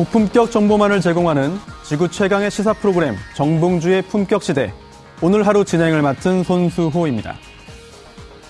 고품격 0.00 0.50
정보만을 0.50 1.02
제공하는 1.02 1.58
지구 1.84 2.10
최강의 2.10 2.50
시사 2.50 2.72
프로그램 2.72 3.16
정봉주의 3.34 4.00
품격 4.00 4.42
시대. 4.42 4.72
오늘 5.20 5.46
하루 5.46 5.62
진행을 5.62 6.00
맡은 6.00 6.42
손수호입니다. 6.42 7.34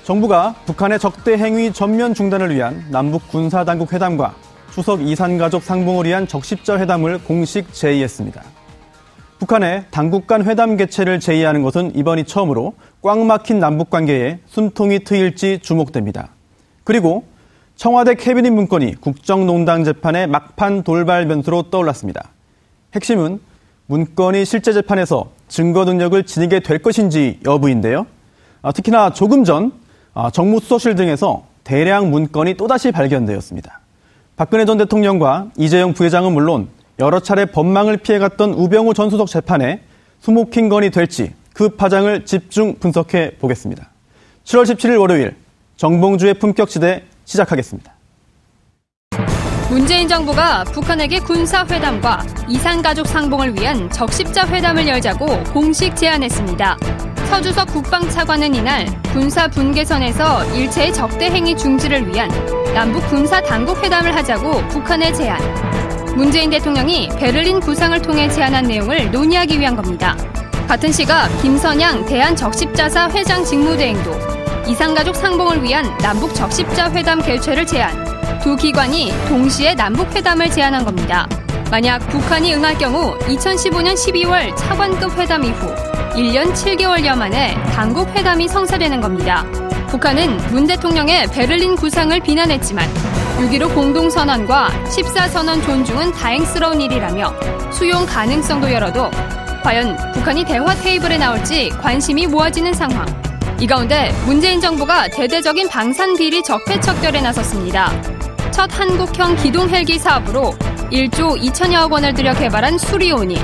정부가 0.05 0.55
북한의 0.67 1.01
적대 1.01 1.33
행위 1.33 1.73
전면 1.73 2.15
중단을 2.15 2.55
위한 2.55 2.85
남북 2.89 3.27
군사 3.27 3.65
당국 3.65 3.93
회담과 3.93 4.37
추석 4.73 5.03
이산 5.03 5.39
가족 5.39 5.65
상봉을 5.65 6.07
위한 6.07 6.29
적십자 6.29 6.79
회담을 6.79 7.19
공식 7.25 7.75
제의했습니다. 7.75 8.45
북한의 9.41 9.87
당국 9.91 10.29
간 10.29 10.45
회담 10.45 10.77
개최를 10.77 11.19
제의하는 11.19 11.65
것은 11.65 11.97
이번이 11.97 12.27
처음으로 12.27 12.75
꽉 13.03 13.19
막힌 13.19 13.59
남북 13.59 13.91
관계에 13.91 14.39
숨통이 14.47 15.01
트일지 15.01 15.59
주목됩니다. 15.61 16.29
그리고 16.85 17.25
청와대 17.81 18.15
캐비닛 18.15 18.53
문건이 18.53 18.97
국정농단 19.01 19.85
재판의 19.85 20.27
막판 20.27 20.83
돌발 20.83 21.27
변수로 21.27 21.71
떠올랐습니다. 21.71 22.29
핵심은 22.95 23.41
문건이 23.87 24.45
실제 24.45 24.75
재판에서 24.75 25.31
증거 25.49 25.87
능력을 25.87 26.23
지니게 26.25 26.61
될 26.61 26.81
것인지 26.81 27.41
여부인데요. 27.47 28.05
아, 28.61 28.71
특히나 28.71 29.15
조금 29.15 29.45
전 29.45 29.73
아, 30.13 30.31
정무수석실 30.31 30.95
등에서 30.95 31.47
대량 31.65 32.11
문건이 32.11 32.59
또다시 32.59 32.93
발견되었습니다. 32.93 33.81
박근혜 34.37 34.67
전 34.67 34.77
대통령과 34.77 35.51
이재용 35.57 35.95
부회장은 35.95 36.35
물론 36.35 36.69
여러 36.99 37.19
차례 37.21 37.47
법망을 37.47 37.97
피해갔던 37.97 38.53
우병우 38.53 38.93
전 38.93 39.09
수석 39.09 39.29
재판에 39.29 39.81
수목킹 40.21 40.69
건이 40.69 40.91
될지 40.91 41.33
그 41.55 41.71
파장을 41.77 42.27
집중 42.27 42.75
분석해 42.75 43.39
보겠습니다. 43.39 43.89
7월 44.45 44.65
17일 44.65 45.01
월요일 45.01 45.35
정봉주의 45.77 46.35
품격시대 46.35 47.05
시작하겠습니다. 47.31 47.93
문재인 49.69 50.09
정부가 50.09 50.65
북한에게 50.65 51.21
군사회담과 51.21 52.25
이산가족 52.49 53.07
상봉을 53.07 53.55
위한 53.55 53.89
적십자 53.91 54.49
회담을 54.49 54.89
열자고 54.89 55.45
공식 55.53 55.95
제안했습니다. 55.95 56.77
서주석 57.29 57.69
국방차관은 57.69 58.53
이날 58.57 58.87
군사 59.13 59.47
분계선에서 59.47 60.45
일체의 60.57 60.93
적대 60.93 61.27
행위 61.27 61.57
중지를 61.57 62.09
위한 62.09 62.29
남북 62.75 63.09
군사 63.09 63.41
당국 63.41 63.81
회담을 63.83 64.13
하자고 64.17 64.67
북한에 64.69 65.13
제안. 65.13 65.39
문재인 66.17 66.51
대통령이 66.51 67.09
베를린 67.17 67.61
구상을 67.61 68.03
통해 68.03 68.29
제안한 68.29 68.65
내용을 68.65 69.13
논의하기 69.13 69.61
위한 69.61 69.77
겁니다. 69.77 70.17
같은 70.67 70.91
시각 70.91 71.29
김선양 71.43 72.07
대한적십자사 72.07 73.11
회장 73.11 73.45
직무대행도 73.45 74.40
이산가족 74.71 75.17
상봉을 75.17 75.65
위한 75.65 75.85
남북 75.99 76.33
적십자 76.33 76.93
회담 76.93 77.21
개최를 77.21 77.67
제안. 77.67 77.93
두 78.41 78.55
기관이 78.55 79.13
동시에 79.29 79.75
남북 79.75 80.15
회담을 80.15 80.49
제안한 80.49 80.85
겁니다. 80.85 81.29
만약 81.73 81.99
북한이 82.09 82.55
응할 82.55 82.79
경우 82.79 83.19
2015년 83.19 83.95
12월 83.95 84.57
차관급 84.57 85.19
회담 85.19 85.43
이후 85.43 85.75
1년 86.15 86.55
7개월여 86.55 87.17
만에 87.17 87.61
당국 87.75 88.09
회담이 88.11 88.47
성사되는 88.47 89.01
겁니다. 89.01 89.45
북한은 89.89 90.37
문 90.53 90.69
대통령의 90.69 91.27
베를린 91.27 91.75
구상을 91.75 92.19
비난했지만 92.21 92.89
6.15 93.39 93.75
공동선언과 93.75 94.69
14선언 94.85 95.65
존중은 95.65 96.13
다행스러운 96.13 96.81
일이라며 96.81 97.35
수용 97.73 98.07
가능성도 98.07 98.73
열어도 98.73 99.11
과연 99.65 99.97
북한이 100.13 100.45
대화 100.45 100.73
테이블에 100.77 101.19
나올지 101.19 101.71
관심이 101.81 102.29
모아지는 102.29 102.73
상황. 102.73 103.30
이 103.61 103.67
가운데 103.67 104.11
문재인 104.25 104.59
정부가 104.59 105.07
대대적인 105.09 105.69
방산 105.69 106.17
비리 106.17 106.43
적폐 106.43 106.81
척결에 106.81 107.21
나섰습니다. 107.21 107.93
첫 108.51 108.71
한국형 108.73 109.37
기동 109.37 109.69
헬기 109.69 109.99
사업으로 109.99 110.55
1조 110.91 111.39
2천여억 111.39 111.93
원을 111.93 112.15
들여 112.15 112.33
개발한 112.33 112.79
수리온이 112.79 113.39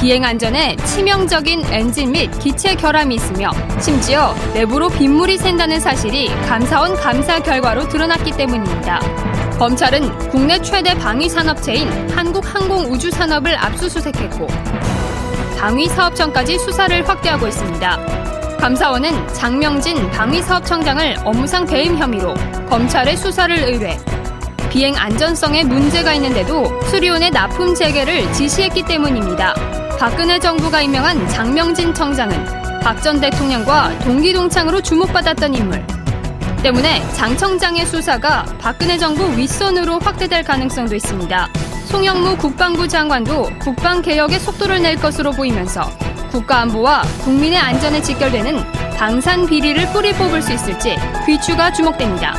비행 0.00 0.24
안전에 0.24 0.76
치명적인 0.76 1.64
엔진 1.72 2.12
및 2.12 2.30
기체 2.38 2.76
결함이 2.76 3.16
있으며 3.16 3.50
심지어 3.80 4.36
내부로 4.54 4.88
빗물이 4.88 5.36
샌다는 5.36 5.80
사실이 5.80 6.28
감사원 6.46 6.94
감사 6.94 7.40
결과로 7.40 7.88
드러났기 7.88 8.36
때문입니다. 8.36 9.00
검찰은 9.58 10.28
국내 10.28 10.62
최대 10.62 10.94
방위 10.94 11.28
산업체인 11.28 11.90
한국항공우주산업을 12.10 13.56
압수수색했고 13.56 14.46
방위 15.58 15.88
사업청까지 15.88 16.56
수사를 16.60 17.08
확대하고 17.08 17.48
있습니다. 17.48 18.25
감사원은 18.58 19.28
장명진 19.34 20.10
방위사업청장을 20.10 21.16
업무상 21.24 21.64
배임 21.66 21.96
혐의로 21.96 22.34
검찰에 22.68 23.14
수사를 23.14 23.56
의뢰. 23.56 23.96
비행 24.70 24.96
안전성에 24.96 25.64
문제가 25.64 26.12
있는데도 26.14 26.66
수리온의 26.84 27.30
납품 27.30 27.74
재개를 27.74 28.32
지시했기 28.32 28.82
때문입니다. 28.82 29.54
박근혜 29.98 30.38
정부가 30.38 30.82
임명한 30.82 31.28
장명진 31.28 31.94
청장은 31.94 32.66
박 32.82 33.00
전 33.02 33.20
대통령과 33.20 33.98
동기동창으로 34.00 34.80
주목받았던 34.80 35.54
인물. 35.54 35.84
때문에 36.62 37.02
장 37.12 37.36
청장의 37.36 37.86
수사가 37.86 38.44
박근혜 38.58 38.98
정부 38.98 39.24
윗선으로 39.36 39.98
확대될 40.00 40.42
가능성도 40.42 40.96
있습니다. 40.96 41.48
송영무 41.86 42.36
국방부 42.36 42.88
장관도 42.88 43.50
국방개혁의 43.60 44.40
속도를 44.40 44.82
낼 44.82 44.96
것으로 44.96 45.30
보이면서 45.30 45.88
국가 46.36 46.60
안보와 46.60 47.00
국민의 47.24 47.56
안전에 47.56 48.02
직결되는 48.02 48.58
방산 48.98 49.46
비리를 49.46 49.86
뿌리 49.94 50.12
뽑을 50.12 50.42
수 50.42 50.52
있을지 50.52 50.94
귀추가 51.24 51.72
주목됩니다. 51.72 52.34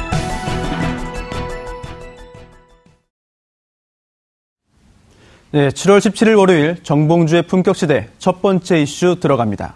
네, 5.50 5.70
7월 5.70 5.98
17일 5.98 6.38
월요일 6.38 6.84
정봉주의 6.84 7.48
품격시대 7.48 8.10
첫 8.20 8.44
번째 8.44 8.84
이슈 8.84 9.20
들어갑니다. 9.20 9.74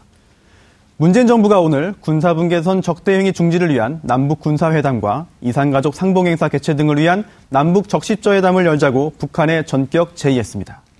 문재인 0.97 1.25
정부가 1.25 1.59
오늘 1.59 1.95
군사분계선 1.99 2.83
적대행위 2.83 3.33
중지를 3.33 3.73
위한 3.73 4.01
남북 4.03 4.39
군사회담과 4.41 5.25
이산가족 5.41 5.95
상봉행사 5.95 6.49
개최 6.49 6.75
등을 6.75 6.99
위한 6.99 7.23
남북 7.49 7.89
적십자회담을 7.89 8.67
열자고 8.67 9.13
북한에 9.17 9.65
전격 9.65 10.15
제의했습니다. 10.15 10.90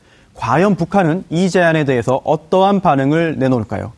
과연 0.41 0.75
북한은 0.75 1.23
이 1.29 1.51
제안에 1.51 1.83
대해서 1.83 2.19
어떠한 2.23 2.79
반응을 2.81 3.37
내놓을까요? 3.37 3.93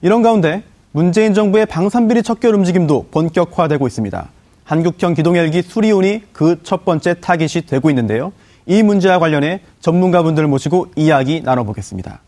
이런 0.00 0.22
가운데 0.22 0.64
문재인 0.90 1.34
정부의 1.34 1.66
방산비리 1.66 2.22
척결 2.22 2.54
움직임도 2.54 3.08
본격화되고 3.10 3.86
있습니다. 3.86 4.28
한국형 4.64 5.12
기동헬기 5.12 5.60
수리온이 5.60 6.22
그 6.32 6.56
첫 6.62 6.86
번째 6.86 7.20
타깃이 7.20 7.66
되고 7.66 7.90
있는데요. 7.90 8.32
이 8.64 8.82
문제와 8.82 9.18
관련해 9.18 9.60
전문가분들을 9.80 10.48
모시고 10.48 10.92
이야기 10.96 11.42
나눠보겠습니다. 11.42 12.20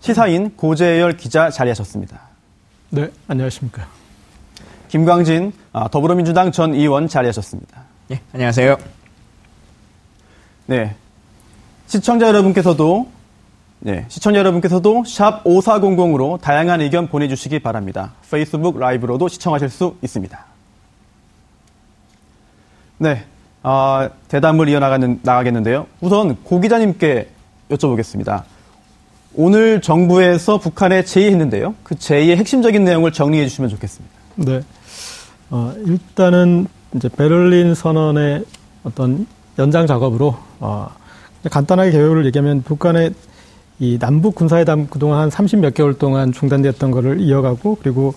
시사인 0.00 0.54
고재열 0.56 1.16
기자 1.16 1.48
자리하셨습니다. 1.48 2.20
네, 2.90 3.10
안녕하십니까. 3.28 3.86
김광진 4.88 5.54
아, 5.72 5.88
더불어민주당 5.88 6.52
전 6.52 6.74
의원 6.74 7.08
자리하셨습니다. 7.08 7.82
예, 8.10 8.20
안녕하세요. 8.34 8.76
네. 10.66 10.96
시청자 11.90 12.28
여러분께서도 12.28 13.08
네, 13.80 14.04
시청자 14.06 14.38
여러분께서도 14.38 15.02
샵 15.04 15.42
5400으로 15.42 16.40
다양한 16.40 16.80
의견 16.82 17.08
보내주시기 17.08 17.58
바랍니다. 17.58 18.12
페이스북 18.30 18.78
라이브로도 18.78 19.26
시청하실 19.26 19.70
수 19.70 19.96
있습니다. 20.00 20.38
네, 22.98 23.24
어, 23.64 24.08
대담을 24.28 24.68
이어나가는, 24.68 25.18
나가겠는데요. 25.24 25.88
우선 26.00 26.36
고 26.44 26.60
기자님께 26.60 27.28
여쭤보겠습니다. 27.70 28.44
오늘 29.34 29.82
정부에서 29.82 30.58
북한에 30.58 31.02
제의했는데요. 31.02 31.74
그 31.82 31.98
제의의 31.98 32.36
핵심적인 32.36 32.84
내용을 32.84 33.10
정리해 33.10 33.48
주시면 33.48 33.68
좋겠습니다. 33.68 34.14
네. 34.36 34.60
어, 35.50 35.74
일단은 35.84 36.68
이제 36.94 37.08
베를린 37.08 37.74
선언의 37.74 38.44
어떤 38.84 39.26
연장 39.58 39.88
작업으로 39.88 40.36
어, 40.60 40.99
간단하게 41.48 41.92
개요를 41.92 42.26
얘기하면 42.26 42.62
북한의 42.62 43.14
이 43.78 43.98
남북 43.98 44.34
군사회담 44.34 44.88
그동안 44.88 45.20
한 45.20 45.30
30 45.30 45.60
몇 45.60 45.72
개월 45.72 45.94
동안 45.94 46.32
중단됐던 46.32 46.90
거를 46.90 47.20
이어가고 47.20 47.78
그리고 47.80 48.14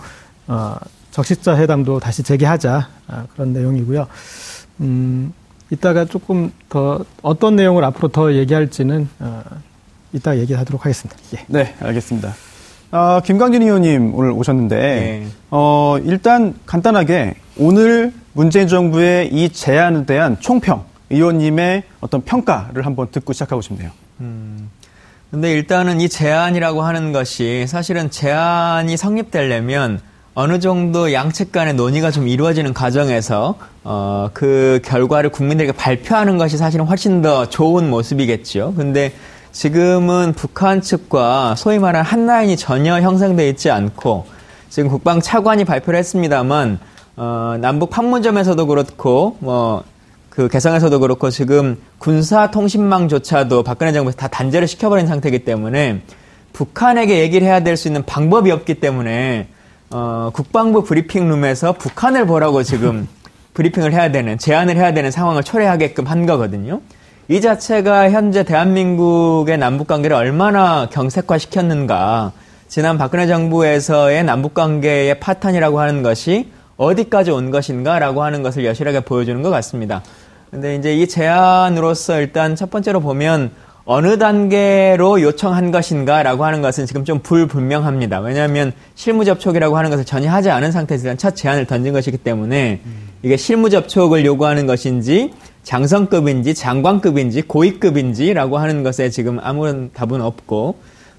어, 0.47 0.75
적시자 1.11 1.55
회담도 1.57 1.99
다시 1.99 2.23
재개하자 2.23 2.89
아, 3.07 3.25
그런 3.33 3.53
내용이고요. 3.53 4.07
음, 4.81 5.31
이따가 5.69 6.05
조금 6.05 6.51
더 6.69 7.05
어떤 7.21 7.55
내용을 7.55 7.83
앞으로 7.85 8.09
더 8.09 8.33
얘기할지는 8.33 9.07
어, 9.19 9.43
이따 10.11 10.37
얘기하도록 10.37 10.83
하겠습니다. 10.83 11.19
예. 11.35 11.45
네, 11.47 11.75
알겠습니다. 11.79 12.33
아, 12.91 13.21
김광진 13.25 13.63
의원님 13.63 14.13
오늘 14.13 14.31
오셨는데, 14.31 14.75
네. 14.75 15.27
어, 15.49 15.97
일단 16.03 16.53
간단하게 16.65 17.35
오늘 17.57 18.13
문재인 18.33 18.67
정부의 18.67 19.33
이 19.33 19.49
제안에 19.49 20.05
대한 20.05 20.39
총평, 20.39 20.83
의원님의 21.13 21.83
어떤 22.01 22.21
평가를 22.21 22.85
한번 22.85 23.07
듣고 23.11 23.33
시작하고 23.33 23.61
싶네요. 23.61 23.91
근데 25.31 25.51
일단은 25.51 25.99
이 25.99 26.09
제안이라고 26.09 26.83
하는 26.83 27.11
것이 27.11 27.65
사실은 27.67 28.11
제안이 28.11 28.97
성립되려면 28.97 29.99
어느 30.35 30.59
정도 30.59 31.13
양측 31.13 31.51
간의 31.51 31.75
논의가 31.75 32.11
좀 32.11 32.27
이루어지는 32.27 32.73
과정에서 32.73 33.55
어, 33.83 34.29
그 34.33 34.79
결과를 34.83 35.29
국민들에게 35.29 35.73
발표하는 35.73 36.37
것이 36.37 36.57
사실은 36.57 36.85
훨씬 36.85 37.21
더 37.21 37.49
좋은 37.49 37.89
모습이겠죠. 37.89 38.73
근데 38.75 39.13
지금은 39.51 40.33
북한 40.35 40.81
측과 40.81 41.55
소위 41.55 41.77
말하는 41.77 42.03
한 42.03 42.25
라인이 42.25 42.57
전혀 42.57 42.99
형성되어 42.99 43.47
있지 43.49 43.69
않고 43.69 44.25
지금 44.69 44.89
국방 44.89 45.21
차관이 45.21 45.65
발표를 45.65 45.99
했습니다만 45.99 46.79
어, 47.15 47.57
남북 47.59 47.91
판문점에서도 47.91 48.65
그렇고 48.65 49.37
뭐 49.39 49.83
그 50.33 50.47
개성에서도 50.47 50.99
그렇고 50.99 51.29
지금 51.29 51.77
군사 51.99 52.49
통신망조차도 52.49 53.61
박근혜 53.61 53.91
정부에서 53.93 54.17
다 54.17 54.27
단절을 54.27 54.67
시켜버린 54.67 55.05
상태이기 55.05 55.45
때문에 55.45 56.01
북한에게 56.53 57.19
얘기를 57.19 57.47
해야 57.47 57.59
될 57.59 57.77
수 57.77 57.87
있는 57.87 58.03
방법이 58.03 58.49
없기 58.49 58.79
때문에 58.79 59.47
어, 59.91 60.31
국방부 60.33 60.83
브리핑룸에서 60.83 61.73
북한을 61.73 62.25
보라고 62.25 62.63
지금 62.63 63.07
브리핑을 63.53 63.93
해야 63.93 64.11
되는 64.11 64.39
제안을 64.39 64.75
해야 64.75 64.91
되는 64.91 65.11
상황을 65.11 65.43
초래하게끔 65.43 66.07
한 66.07 66.25
거거든요. 66.25 66.81
이 67.27 67.39
자체가 67.39 68.09
현재 68.09 68.43
대한민국의 68.43 69.59
남북 69.59 69.85
관계를 69.85 70.17
얼마나 70.17 70.89
경색화 70.91 71.37
시켰는가. 71.37 72.31
지난 72.67 72.97
박근혜 72.97 73.27
정부에서의 73.27 74.23
남북 74.23 74.55
관계의 74.55 75.19
파탄이라고 75.19 75.79
하는 75.79 76.01
것이 76.01 76.49
어디까지 76.77 77.31
온 77.31 77.51
것인가라고 77.51 78.23
하는 78.23 78.41
것을 78.41 78.65
여실하게 78.65 79.01
보여주는 79.01 79.41
것 79.41 79.49
같습니다. 79.51 80.01
근데 80.53 80.75
이제 80.75 80.95
이 80.95 81.07
제안으로서 81.07 82.19
일단 82.19 82.55
첫 82.55 82.69
번째로 82.69 82.99
보면 82.99 83.49
어느 83.85 84.19
단계로 84.19 85.19
요청한 85.23 85.71
것인가라고 85.71 86.45
하는 86.45 86.61
것은 86.61 86.85
지금 86.85 87.03
좀 87.05 87.21
불분명합니다. 87.21 88.19
왜냐하면 88.19 88.71
실무 88.93 89.25
접촉이라고 89.25 89.75
하는 89.75 89.89
것을 89.89 90.05
전혀 90.05 90.29
하지 90.29 90.51
않은 90.51 90.71
상태에서 90.71 91.05
일단 91.05 91.17
첫 91.17 91.35
제안을 91.35 91.65
던진 91.65 91.91
것이기 91.91 92.17
때문에 92.17 92.81
이게 93.23 93.35
실무 93.35 93.71
접촉을 93.71 94.25
요구하는 94.25 94.67
것인지 94.67 95.33
장성급인지 95.63 96.53
장관급인지 96.53 97.41
고위급인지라고 97.41 98.59
하는 98.59 98.83
것에 98.83 99.09
지금 99.09 99.39
아무런 99.41 99.89
답은 99.91 100.21
없고 100.21 100.75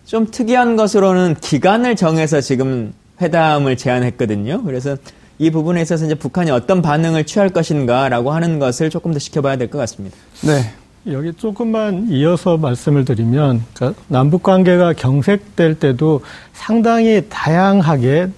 좀 0.07 0.29
특이한 0.31 0.77
것으로는 0.77 1.35
기간을 1.41 1.97
정해서 1.97 2.41
지금 2.41 2.95
회담을 3.21 3.77
제안했거든요. 3.77 4.63
그래서 4.63 4.97
이 5.39 5.51
부분에 5.51 5.83
있어서 5.83 6.05
이제 6.05 6.15
북한이 6.15 6.51
어떤 6.51 6.81
반응을 6.83 7.25
취할 7.25 7.49
것인가라고 7.51 8.33
하는 8.33 8.59
것을 8.59 8.91
조금 8.91 9.13
더 9.13 9.19
지켜봐야 9.19 9.57
될 9.57 9.69
것 9.69 9.79
같습니다. 9.79 10.17
네. 10.43 10.73
여기 11.13 11.33
조금만 11.35 12.07
이어서 12.09 12.57
말씀을 12.57 13.05
드리면 13.05 13.63
그러니까 13.75 14.01
남북 14.09 14.43
관계가 14.43 14.95
경색될 14.95 15.75
때도 15.75 16.23
상당히 16.55 17.27
다양하게 17.29 18.29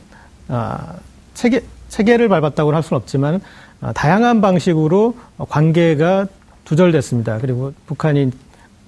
아, 0.48 0.94
체계 1.34 1.62
체계를 1.88 2.28
밟았다고 2.28 2.74
할 2.74 2.82
수는 2.82 3.00
없지만 3.00 3.40
아, 3.80 3.92
다양한 3.92 4.40
방식으로 4.40 5.14
관계가 5.48 6.26
두절됐습니다. 6.64 7.38
그리고 7.38 7.72
북한이 7.86 8.32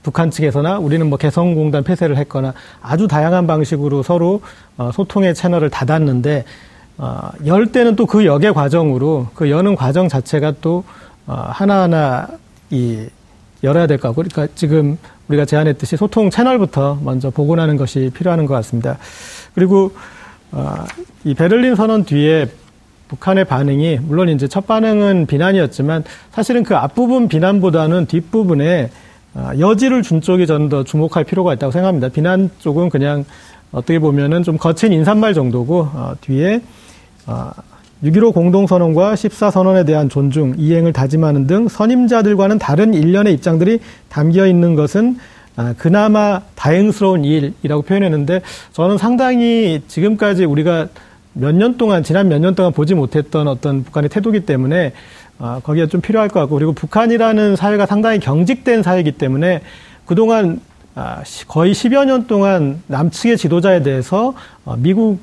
북한 0.02 0.30
측에서나 0.30 0.78
우리는 0.78 1.06
뭐 1.08 1.18
개성공단 1.18 1.84
폐쇄를 1.84 2.16
했거나 2.16 2.54
아주 2.80 3.06
다양한 3.06 3.46
방식으로 3.46 4.02
서로 4.02 4.40
어, 4.76 4.90
소통의 4.92 5.34
채널을 5.34 5.70
닫았는데 5.70 6.44
어, 6.98 7.30
열 7.46 7.66
때는 7.66 7.96
또 7.96 8.06
그 8.06 8.26
역의 8.26 8.54
과정으로 8.54 9.28
그 9.34 9.50
여는 9.50 9.76
과정 9.76 10.08
자체가 10.08 10.54
또 10.60 10.84
어, 11.26 11.34
하나하나 11.48 12.26
이 12.70 13.06
열어야 13.62 13.86
될 13.86 13.98
거고 13.98 14.22
그러니까 14.22 14.48
지금 14.54 14.98
우리가 15.28 15.44
제안했듯이 15.44 15.96
소통 15.96 16.30
채널부터 16.30 16.98
먼저 17.02 17.30
복원하는 17.30 17.76
것이 17.76 18.10
필요한 18.14 18.44
것 18.46 18.54
같습니다. 18.54 18.98
그리고 19.54 19.92
어, 20.52 20.74
이 21.24 21.34
베를린 21.34 21.74
선언 21.76 22.04
뒤에 22.04 22.48
북한의 23.08 23.44
반응이 23.44 24.00
물론 24.02 24.28
이제 24.28 24.48
첫 24.48 24.66
반응은 24.66 25.26
비난이었지만 25.26 26.04
사실은 26.32 26.62
그 26.62 26.76
앞부분 26.76 27.28
비난보다는 27.28 28.06
뒷부분에 28.06 28.90
어, 29.34 29.50
여지를 29.58 30.02
준 30.02 30.20
쪽이 30.20 30.46
저는 30.46 30.68
더 30.68 30.84
주목할 30.84 31.24
필요가 31.24 31.52
있다고 31.52 31.70
생각합니다. 31.70 32.08
비난 32.08 32.50
쪽은 32.58 32.88
그냥 32.90 33.24
어떻게 33.72 33.98
보면은 33.98 34.42
좀 34.42 34.56
거친 34.56 34.92
인사말 34.92 35.34
정도고 35.34 35.88
어, 35.92 36.12
뒤에 36.22 36.62
어, 37.28 37.50
6.15 38.02 38.32
공동선언과 38.32 39.14
14선언에 39.14 39.84
대한 39.84 40.08
존중, 40.08 40.54
이행을 40.56 40.92
다짐하는 40.92 41.46
등 41.46 41.68
선임자들과는 41.68 42.58
다른 42.58 42.94
일련의 42.94 43.34
입장들이 43.34 43.80
담겨 44.08 44.46
있는 44.46 44.74
것은 44.74 45.18
아, 45.56 45.74
그나마 45.76 46.40
다행스러운 46.54 47.24
일이라고 47.24 47.82
표현했는데 47.82 48.42
저는 48.72 48.96
상당히 48.98 49.82
지금까지 49.88 50.44
우리가 50.44 50.86
몇 51.34 51.52
년 51.54 51.76
동안 51.76 52.02
지난 52.02 52.28
몇 52.28 52.38
년 52.40 52.54
동안 52.54 52.72
보지 52.72 52.94
못했던 52.94 53.46
어떤 53.46 53.82
북한의 53.84 54.08
태도기 54.10 54.40
때문에 54.46 54.92
아, 55.40 55.60
거기에 55.62 55.86
좀 55.88 56.00
필요할 56.00 56.28
것 56.28 56.40
같고 56.40 56.54
그리고 56.54 56.72
북한이라는 56.72 57.56
사회가 57.56 57.86
상당히 57.86 58.18
경직된 58.20 58.82
사회이기 58.84 59.12
때문에 59.12 59.60
그동안 60.06 60.60
아, 60.94 61.22
시- 61.24 61.46
거의 61.46 61.74
10여 61.74 62.04
년 62.06 62.26
동안 62.28 62.80
남측의 62.86 63.36
지도자에 63.36 63.82
대해서 63.82 64.34
어, 64.64 64.76
미국 64.78 65.20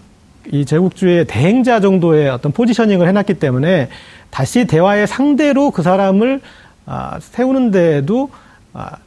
이 0.52 0.66
제국주의 0.66 1.25
대행자 1.25 1.80
정도의 1.80 2.30
어떤 2.30 2.52
포지셔닝을 2.52 3.08
해놨기 3.08 3.36
때문에 3.36 3.90
다시 4.30 4.66
대화의 4.66 5.08
상대로 5.08 5.72
그 5.72 5.82
사람을 5.82 6.42
아, 6.86 7.18
세우는데도 7.20 8.30
아, 8.74 8.98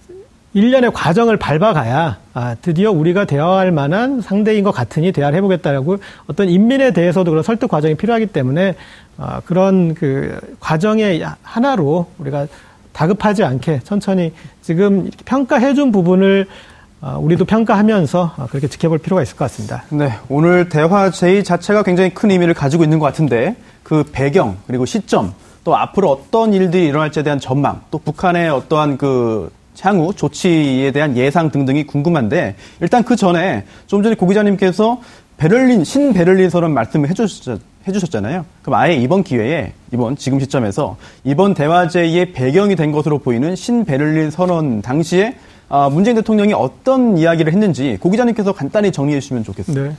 일련의 0.54 0.92
과정을 0.92 1.37
밟아가야 1.37 2.18
아, 2.35 2.57
드디어 2.61 2.90
우리가 2.90 3.26
대화할 3.26 3.71
만한 3.71 4.21
상대인 4.21 4.64
것 4.64 4.73
같으니 4.73 5.12
대화를 5.12 5.37
해보겠다라고 5.37 5.99
어떤 6.26 6.49
인민에 6.49 6.92
대해서도 6.92 7.30
그런 7.30 7.42
설득 7.42 7.68
과정이 7.68 7.95
필요하기 7.95 8.26
때문에 8.26 8.75
아, 9.18 9.40
그런 9.45 9.95
그 9.95 10.40
과정의 10.61 11.25
하나로 11.42 12.07
우리가 12.18 12.47
다급하지 12.92 13.45
않게 13.45 13.80
천천히 13.85 14.33
지금 14.62 15.11
평가해준 15.25 15.92
부분을 15.92 16.47
어, 16.47 16.77
우리도 17.00 17.44
평가하면서 17.44 18.34
어, 18.36 18.46
그렇게 18.48 18.68
지켜볼 18.68 18.98
필요가 18.98 19.22
있을 19.22 19.36
것 19.36 19.44
같습니다. 19.44 19.84
네, 19.90 20.12
오늘 20.28 20.68
대화 20.68 21.10
제의 21.10 21.44
자체가 21.44 21.82
굉장히 21.82 22.10
큰 22.10 22.30
의미를 22.30 22.54
가지고 22.54 22.84
있는 22.84 22.98
것 22.98 23.06
같은데 23.06 23.56
그 23.82 24.04
배경 24.10 24.56
그리고 24.66 24.84
시점 24.84 25.32
또 25.64 25.76
앞으로 25.76 26.10
어떤 26.10 26.52
일들이 26.52 26.86
일어날지에 26.86 27.22
대한 27.22 27.38
전망 27.38 27.82
또 27.90 27.98
북한의 27.98 28.50
어떠한 28.50 28.98
그 28.98 29.50
향후 29.80 30.12
조치에 30.12 30.90
대한 30.90 31.16
예상 31.16 31.50
등등이 31.50 31.86
궁금한데 31.86 32.56
일단 32.80 33.04
그 33.04 33.14
전에 33.14 33.64
좀 33.86 34.02
전에 34.02 34.16
고 34.16 34.26
기자님께서 34.26 35.00
베를린 35.36 35.84
신 35.84 36.12
베를린 36.12 36.50
선언 36.50 36.74
말씀을 36.74 37.08
해주셨, 37.08 37.60
해주셨잖아요. 37.86 38.44
그럼 38.62 38.80
아예 38.80 38.94
이번 38.94 39.22
기회에 39.22 39.72
이번 39.92 40.16
지금 40.16 40.40
시점에서 40.40 40.96
이번 41.22 41.54
대화제의 41.54 42.32
배경이 42.32 42.74
된 42.74 42.90
것으로 42.90 43.18
보이는 43.18 43.54
신 43.54 43.84
베를린 43.84 44.32
선언 44.32 44.82
당시에 44.82 45.36
아, 45.68 45.88
문재인 45.90 46.16
대통령이 46.16 46.54
어떤 46.54 47.18
이야기를 47.18 47.52
했는지 47.52 47.98
고 48.00 48.10
기자님께서 48.10 48.52
간단히 48.52 48.90
정리해 48.90 49.20
주시면 49.20 49.44
좋겠습니다. 49.44 49.88
네. 49.88 49.96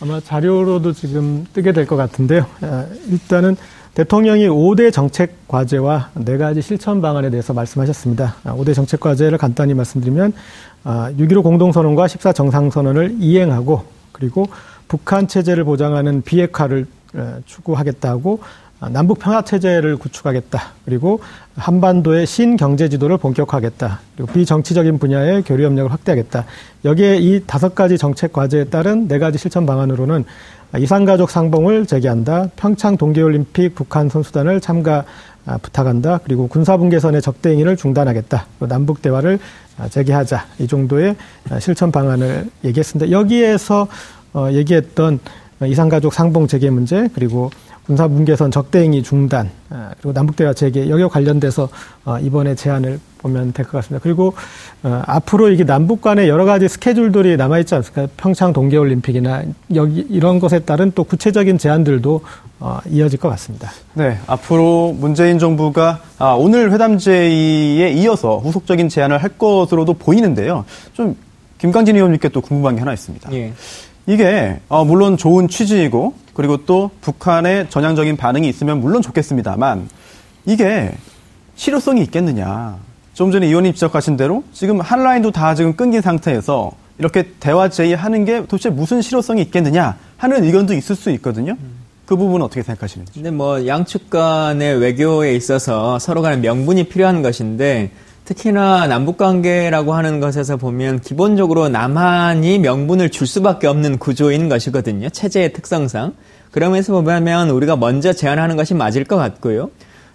아마 0.00 0.20
자료로도 0.20 0.92
지금 0.94 1.46
뜨게 1.52 1.72
될 1.72 1.86
것 1.86 1.96
같은데요. 1.96 2.46
아, 2.62 2.86
일단은 3.10 3.56
대통령이 3.94 4.48
5대 4.48 4.92
정책 4.92 5.46
과제와 5.48 6.10
4가지 6.16 6.62
실천 6.62 7.02
방안에 7.02 7.28
대해서 7.28 7.52
말씀하셨습니다. 7.52 8.36
5대 8.44 8.70
아, 8.70 8.74
정책 8.74 9.00
과제를 9.00 9.36
간단히 9.36 9.74
말씀드리면 9.74 10.32
6.15 10.84 11.38
아, 11.38 11.42
공동선언과 11.42 12.08
14 12.08 12.32
정상선언을 12.32 13.16
이행하고 13.20 13.84
그리고 14.12 14.46
북한 14.88 15.28
체제를 15.28 15.64
보장하는 15.64 16.22
비핵화를 16.22 16.86
추구하겠다고 17.44 18.40
남북 18.88 19.18
평화 19.18 19.42
체제를 19.42 19.96
구축하겠다. 19.98 20.72
그리고 20.86 21.20
한반도의 21.56 22.26
신경제 22.26 22.88
지도를 22.88 23.18
본격화하겠다. 23.18 24.00
그리고 24.16 24.32
비정치적인 24.32 24.98
분야의 24.98 25.42
교류 25.42 25.66
협력을 25.66 25.92
확대하겠다. 25.92 26.46
여기에 26.86 27.18
이 27.18 27.42
다섯 27.46 27.74
가지 27.74 27.98
정책 27.98 28.32
과제에 28.32 28.64
따른 28.64 29.06
네 29.06 29.18
가지 29.18 29.36
실천 29.36 29.66
방안으로는 29.66 30.24
이산가족 30.78 31.30
상봉을 31.30 31.84
재개한다. 31.86 32.48
평창 32.56 32.96
동계올림픽 32.96 33.74
북한 33.74 34.08
선수단을 34.08 34.60
참가 34.60 35.04
아, 35.44 35.58
부탁한다. 35.58 36.20
그리고 36.24 36.46
군사분계선의 36.48 37.22
적대 37.22 37.50
행위를 37.50 37.76
중단하겠다. 37.76 38.46
남북 38.60 39.02
대화를 39.02 39.38
아, 39.78 39.88
재개하자. 39.88 40.46
이 40.60 40.66
정도의 40.66 41.16
아, 41.50 41.58
실천 41.58 41.90
방안을 41.90 42.48
얘기했습니다. 42.64 43.10
여기에서 43.10 43.88
어, 44.32 44.48
얘기했던 44.52 45.18
이산가족 45.66 46.14
상봉 46.14 46.46
재개 46.46 46.70
문제 46.70 47.08
그리고 47.14 47.50
군사분계선 47.86 48.50
적대행위 48.50 49.02
중단 49.02 49.50
아, 49.70 49.90
그리고 49.98 50.12
남북대화 50.12 50.52
재개 50.54 50.88
여기와 50.88 51.08
관련돼서 51.08 51.68
어, 52.04 52.18
이번에 52.18 52.54
제안을 52.54 53.00
보면 53.18 53.52
될 53.52 53.66
것 53.66 53.72
같습니다. 53.78 54.02
그리고 54.02 54.34
어, 54.82 55.02
앞으로 55.06 55.50
이게 55.50 55.64
남북 55.64 56.00
간의 56.00 56.28
여러 56.28 56.44
가지 56.44 56.68
스케줄들이 56.68 57.36
남아 57.36 57.58
있지 57.60 57.74
않습니까? 57.74 58.08
평창 58.16 58.52
동계올림픽이나 58.52 59.42
여기 59.74 60.06
이런 60.08 60.38
것에 60.40 60.60
따른 60.60 60.92
또 60.94 61.04
구체적인 61.04 61.58
제안들도 61.58 62.20
어, 62.60 62.78
이어질 62.88 63.18
것 63.18 63.28
같습니다. 63.30 63.70
네, 63.94 64.18
앞으로 64.26 64.94
문재인 64.98 65.38
정부가 65.38 66.00
아, 66.18 66.32
오늘 66.32 66.72
회담 66.72 66.98
제의에 66.98 67.90
이어서 67.92 68.38
후속적인 68.38 68.88
제안을 68.88 69.22
할 69.22 69.30
것으로도 69.30 69.94
보이는데요. 69.94 70.64
좀 70.92 71.16
김강진 71.58 71.96
의원님께 71.96 72.28
또 72.30 72.40
궁금한 72.40 72.74
게 72.76 72.80
하나 72.80 72.92
있습니다. 72.92 73.32
예. 73.32 73.52
이게 74.06 74.58
물론 74.86 75.16
좋은 75.18 75.46
취지이고 75.46 76.14
그리고 76.40 76.64
또 76.64 76.90
북한의 77.02 77.68
전향적인 77.68 78.16
반응이 78.16 78.48
있으면 78.48 78.80
물론 78.80 79.02
좋겠습니다만 79.02 79.90
이게 80.46 80.90
실효성이 81.54 82.00
있겠느냐. 82.04 82.78
좀 83.12 83.30
전에 83.30 83.46
의원님 83.46 83.74
지적하신 83.74 84.16
대로 84.16 84.42
지금 84.50 84.80
한 84.80 85.02
라인도 85.02 85.32
다 85.32 85.54
지금 85.54 85.76
끊긴 85.76 86.00
상태에서 86.00 86.72
이렇게 86.96 87.32
대화 87.40 87.68
제의하는 87.68 88.24
게 88.24 88.40
도대체 88.46 88.70
무슨 88.70 89.02
실효성이 89.02 89.42
있겠느냐 89.42 89.98
하는 90.16 90.42
의견도 90.42 90.72
있을 90.72 90.96
수 90.96 91.10
있거든요. 91.10 91.58
그 92.06 92.16
부분은 92.16 92.46
어떻게 92.46 92.62
생각하시는지. 92.62 93.12
근데 93.12 93.30
뭐 93.30 93.66
양측 93.66 94.08
간의 94.08 94.78
외교에 94.78 95.34
있어서 95.34 95.98
서로 95.98 96.22
간의 96.22 96.38
명분이 96.38 96.84
필요한 96.84 97.20
것인데 97.20 97.90
특히나 98.30 98.86
남북 98.86 99.16
관계라고 99.16 99.92
하는 99.92 100.20
것에서 100.20 100.56
보면 100.56 101.00
기본적으로 101.00 101.68
남한이 101.68 102.60
명분을 102.60 103.10
줄 103.10 103.26
수밖에 103.26 103.66
없는 103.66 103.98
구조인 103.98 104.48
것이거든요. 104.48 105.08
체제의 105.08 105.52
특성상. 105.52 106.12
그러면서 106.52 106.92
보면 106.92 107.50
우리가 107.50 107.74
먼저 107.74 108.12
제안하는 108.12 108.54
것이 108.56 108.72
맞을 108.74 109.02
것 109.02 109.16
같고요. 109.16 109.70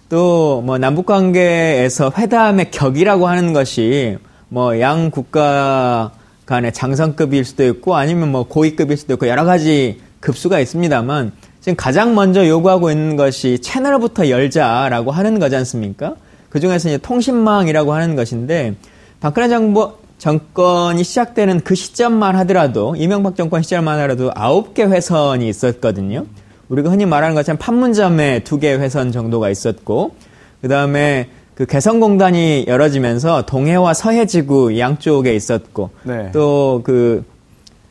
또 0.08 0.62
뭐 0.64 0.78
남북 0.78 1.04
관계에서 1.04 2.10
회담의 2.16 2.70
격이라고 2.70 3.28
하는 3.28 3.52
것이 3.52 4.16
뭐 4.48 4.80
양 4.80 5.10
국가 5.10 6.12
간의 6.46 6.72
장성급일 6.72 7.44
수도 7.44 7.66
있고 7.66 7.96
아니면 7.96 8.32
뭐 8.32 8.44
고위급일 8.44 8.96
수도 8.96 9.12
있고 9.14 9.28
여러 9.28 9.44
가지 9.44 10.00
급수가 10.20 10.58
있습니다만 10.60 11.32
지금 11.60 11.76
가장 11.76 12.14
먼저 12.14 12.48
요구하고 12.48 12.90
있는 12.90 13.16
것이 13.16 13.58
채널부터 13.58 14.30
열자라고 14.30 15.10
하는 15.10 15.38
거지 15.38 15.54
않습니까? 15.56 16.14
그 16.56 16.60
중에서 16.60 16.88
이제 16.88 16.96
통신망이라고 16.96 17.92
하는 17.92 18.16
것인데 18.16 18.76
박근혜 19.20 19.46
정부 19.50 19.92
정권이 20.16 21.04
시작되는 21.04 21.60
그 21.60 21.74
시점만 21.74 22.34
하더라도 22.36 22.94
이명박 22.96 23.36
정권 23.36 23.62
시절만 23.62 23.98
하더라도 23.98 24.30
아홉 24.34 24.72
개 24.72 24.84
회선이 24.84 25.46
있었거든요. 25.46 26.24
우리가 26.70 26.88
흔히 26.88 27.04
말하는 27.04 27.34
것처럼 27.34 27.58
판문점에 27.58 28.38
두개 28.38 28.72
회선 28.72 29.12
정도가 29.12 29.50
있었고 29.50 30.14
그 30.62 30.68
다음에 30.68 31.28
그 31.54 31.66
개성공단이 31.66 32.64
열어지면서 32.66 33.44
동해와 33.44 33.92
서해 33.92 34.24
지구 34.24 34.78
양쪽에 34.78 35.34
있었고 35.34 35.90
네. 36.04 36.30
또그 36.32 37.22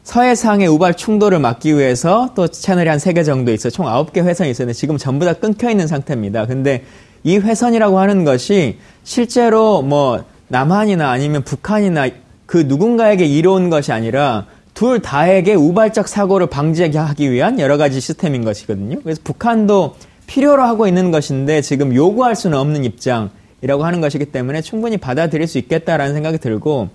서해상의 0.03 0.67
우발 0.67 0.95
충돌을 0.95 1.37
막기 1.39 1.75
위해서 1.77 2.31
또 2.35 2.47
채널이 2.47 2.89
한 2.89 2.97
세 2.97 3.13
개 3.13 3.21
정도 3.23 3.51
있어 3.53 3.69
총 3.69 3.87
아홉 3.87 4.11
개 4.11 4.21
회선이 4.21 4.49
있었는데 4.49 4.73
지금 4.73 4.97
전부 4.97 5.23
다 5.23 5.33
끊겨 5.33 5.69
있는 5.69 5.85
상태입니다. 5.85 6.47
근데 6.47 6.83
이 7.25 7.37
회선이라고 7.37 7.99
하는 7.99 8.23
것이 8.23 8.77
실제로 9.03 9.81
뭐 9.81 10.23
남한이나 10.47 11.09
아니면 11.09 11.43
북한이나 11.43 12.07
그 12.45 12.65
누군가에게 12.67 13.25
이로운 13.25 13.71
것이 13.71 13.91
아니라 13.91 14.45
둘 14.75 15.01
다에게 15.01 15.55
우발적 15.55 16.07
사고를 16.07 16.47
방지하기 16.47 17.31
위한 17.31 17.59
여러 17.59 17.77
가지 17.77 17.99
시스템인 17.99 18.45
것이거든요. 18.45 18.99
그래서 19.01 19.21
북한도 19.23 19.95
필요로 20.27 20.61
하고 20.61 20.87
있는 20.87 21.09
것인데 21.09 21.61
지금 21.61 21.95
요구할 21.95 22.35
수는 22.35 22.59
없는 22.59 22.83
입장이라고 22.83 23.83
하는 23.83 24.01
것이기 24.01 24.25
때문에 24.25 24.61
충분히 24.61 24.97
받아들일 24.97 25.47
수 25.47 25.57
있겠다라는 25.57 26.13
생각이 26.13 26.37
들고 26.37 26.89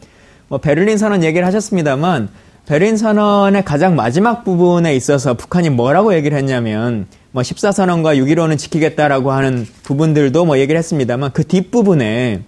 뭐 0.47 0.59
베를린 0.59 0.97
선언 0.97 1.25
얘기를 1.25 1.45
하셨습니다만 1.45 2.29
베를린 2.67 2.97
선언의 2.97 3.65
가장 3.65 3.97
마지막 3.97 4.45
부분에 4.45 4.95
있어서 4.95 5.35
북한이 5.35 5.71
뭐라고 5.71 6.15
얘기를 6.15 6.39
했냐면 6.39 7.07
뭐 7.33 7.43
14선언과 7.43 8.17
6.15는 8.17 8.59
지키겠다라고 8.59 9.31
하는 9.31 9.67
부분들도 9.83 10.45
뭐 10.45 10.59
얘기를 10.59 10.79
했습니다만 10.79 11.31
그 11.33 11.45
뒷부분에 11.45 12.43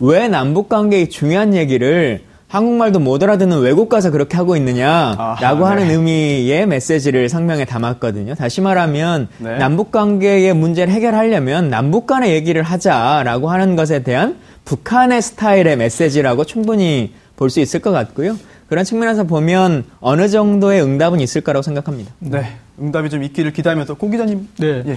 왜 0.00 0.28
남북 0.28 0.68
관계의 0.68 1.10
중요한 1.10 1.54
얘기를 1.54 2.22
한국말도 2.48 3.00
못 3.00 3.22
알아듣는 3.22 3.60
외국 3.60 3.88
가서 3.88 4.10
그렇게 4.10 4.36
하고 4.36 4.56
있느냐라고 4.56 5.66
하는 5.66 5.88
네. 5.88 5.94
의미의 5.94 6.66
메시지를 6.66 7.28
성명에 7.28 7.64
담았거든요. 7.64 8.36
다시 8.36 8.60
말하면 8.60 9.28
네. 9.38 9.58
남북 9.58 9.90
관계의 9.90 10.54
문제를 10.54 10.92
해결하려면 10.92 11.68
남북 11.68 12.06
간의 12.06 12.32
얘기를 12.32 12.62
하자라고 12.62 13.50
하는 13.50 13.74
것에 13.76 14.02
대한 14.04 14.36
북한의 14.64 15.20
스타일의 15.20 15.76
메시지라고 15.76 16.44
충분히 16.44 17.12
볼 17.36 17.50
수 17.50 17.58
있을 17.60 17.80
것 17.80 17.90
같고요. 17.90 18.36
그런 18.68 18.84
측면에서 18.84 19.24
보면 19.24 19.84
어느 20.00 20.28
정도의 20.28 20.80
응답은 20.82 21.20
있을 21.20 21.40
거라고 21.40 21.62
생각합니다. 21.62 22.12
네. 22.20 22.56
응답이 22.80 23.10
좀 23.10 23.22
있기를 23.22 23.52
기대하면서 23.52 23.94
고 23.94 24.10
기자님. 24.10 24.48
네. 24.58 24.82
예. 24.86 24.96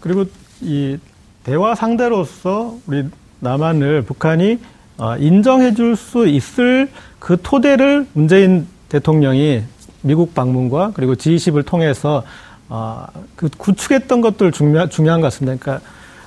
그리고 0.00 0.24
이 0.60 0.98
대화 1.44 1.74
상대로서 1.74 2.76
우리 2.86 3.04
남한을 3.40 4.02
북한이 4.02 4.58
어, 4.98 5.16
인정해 5.18 5.74
줄 5.74 5.96
수 5.96 6.26
있을 6.26 6.88
그 7.18 7.36
토대를 7.42 8.06
문재인 8.12 8.66
대통령이 8.88 9.62
미국 10.02 10.34
방문과 10.34 10.92
그리고 10.94 11.14
G20을 11.14 11.66
통해서 11.66 12.22
어, 12.68 13.06
그 13.34 13.48
구축했던 13.56 14.20
것들 14.20 14.52
중요, 14.52 14.88
중요한 14.88 15.20
것 15.20 15.26
같습니다. 15.26 15.58
그러니까 15.60 15.86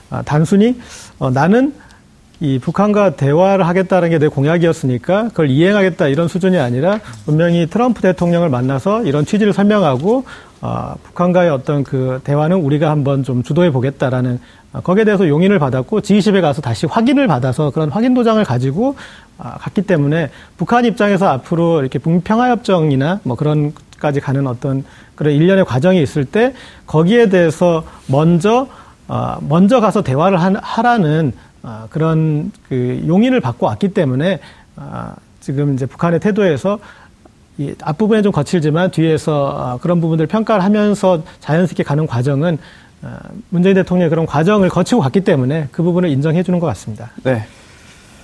어, 0.10 0.22
단순히 0.24 0.80
어, 1.18 1.30
나는 1.30 1.74
이 2.42 2.58
북한과 2.60 3.16
대화를 3.16 3.68
하겠다는 3.68 4.10
게 4.12 4.20
내 4.20 4.28
공약이었으니까 4.28 5.30
그걸 5.30 5.50
이행하겠다 5.50 6.08
이런 6.08 6.28
수준이 6.28 6.58
아니라 6.58 7.00
분명히 7.26 7.68
트럼프 7.68 8.02
대통령을 8.02 8.50
만나서 8.50 9.04
이런 9.04 9.26
취지를 9.26 9.54
설명하고 9.54 10.26
어, 10.62 10.96
북한과의 11.04 11.50
어떤 11.50 11.86
그 11.86 12.20
대화는 12.26 12.58
우리가 12.58 12.90
한번 12.90 13.24
좀 13.24 13.44
주도해 13.44 13.72
보겠다라는 13.72 14.40
어, 14.74 14.82
거기에 14.82 15.06
대해서 15.06 15.28
용인을 15.30 15.58
받았고 15.58 16.02
G20에 16.02 16.42
가서 16.42 16.62
다시 16.62 16.86
확인을 16.86 17.28
받아서 17.28 17.72
그런 17.72 17.90
확인 17.90 18.14
도장을 18.14 18.44
가지고 18.44 18.96
어, 19.38 19.54
갔기 19.60 19.84
때문에 19.84 20.30
북한 20.58 20.84
입장에서 20.84 21.30
앞으로 21.30 21.80
이렇게 21.80 21.98
북평화협정이나 22.00 23.22
뭐 23.24 23.38
그런 23.38 23.74
까지 24.00 24.20
가는 24.20 24.48
어떤 24.48 24.84
그런 25.16 25.34
일련의 25.34 25.64
과정이 25.66 26.02
있을 26.02 26.26
때 26.26 26.54
거기에 26.88 27.30
대해서 27.30 27.84
먼저 28.08 28.68
어, 29.08 29.38
먼저 29.42 29.80
가서 29.80 30.04
대화를 30.04 30.38
하라는 30.38 31.32
아, 31.64 31.88
그런 31.90 32.52
그 32.68 33.04
용인을 33.08 33.42
받고 33.42 33.66
왔기 33.66 33.90
때문에 33.90 34.40
아, 34.76 35.16
지금 35.40 35.74
이제 35.74 35.86
북한의 35.86 36.20
태도에서 36.20 36.80
이 37.58 37.74
앞부분에 37.82 38.22
좀 38.22 38.32
거칠지만 38.32 38.92
뒤에서 38.92 39.54
아, 39.58 39.78
그런 39.82 40.00
부분들을 40.00 40.28
평가를 40.28 40.64
하면서 40.64 41.24
자연스럽게 41.42 41.84
가는 41.84 42.08
과정은 42.08 42.58
아, 43.02 43.20
문재인 43.50 43.76
대통령의 43.76 44.10
그런 44.10 44.26
과정을 44.26 44.70
거치고 44.70 45.02
갔기 45.02 45.22
때문에 45.22 45.68
그 45.72 45.84
부분을 45.84 46.10
인정해 46.10 46.44
주는 46.44 46.60
것 46.60 46.68
같습니다. 46.68 47.12
네. 47.24 47.46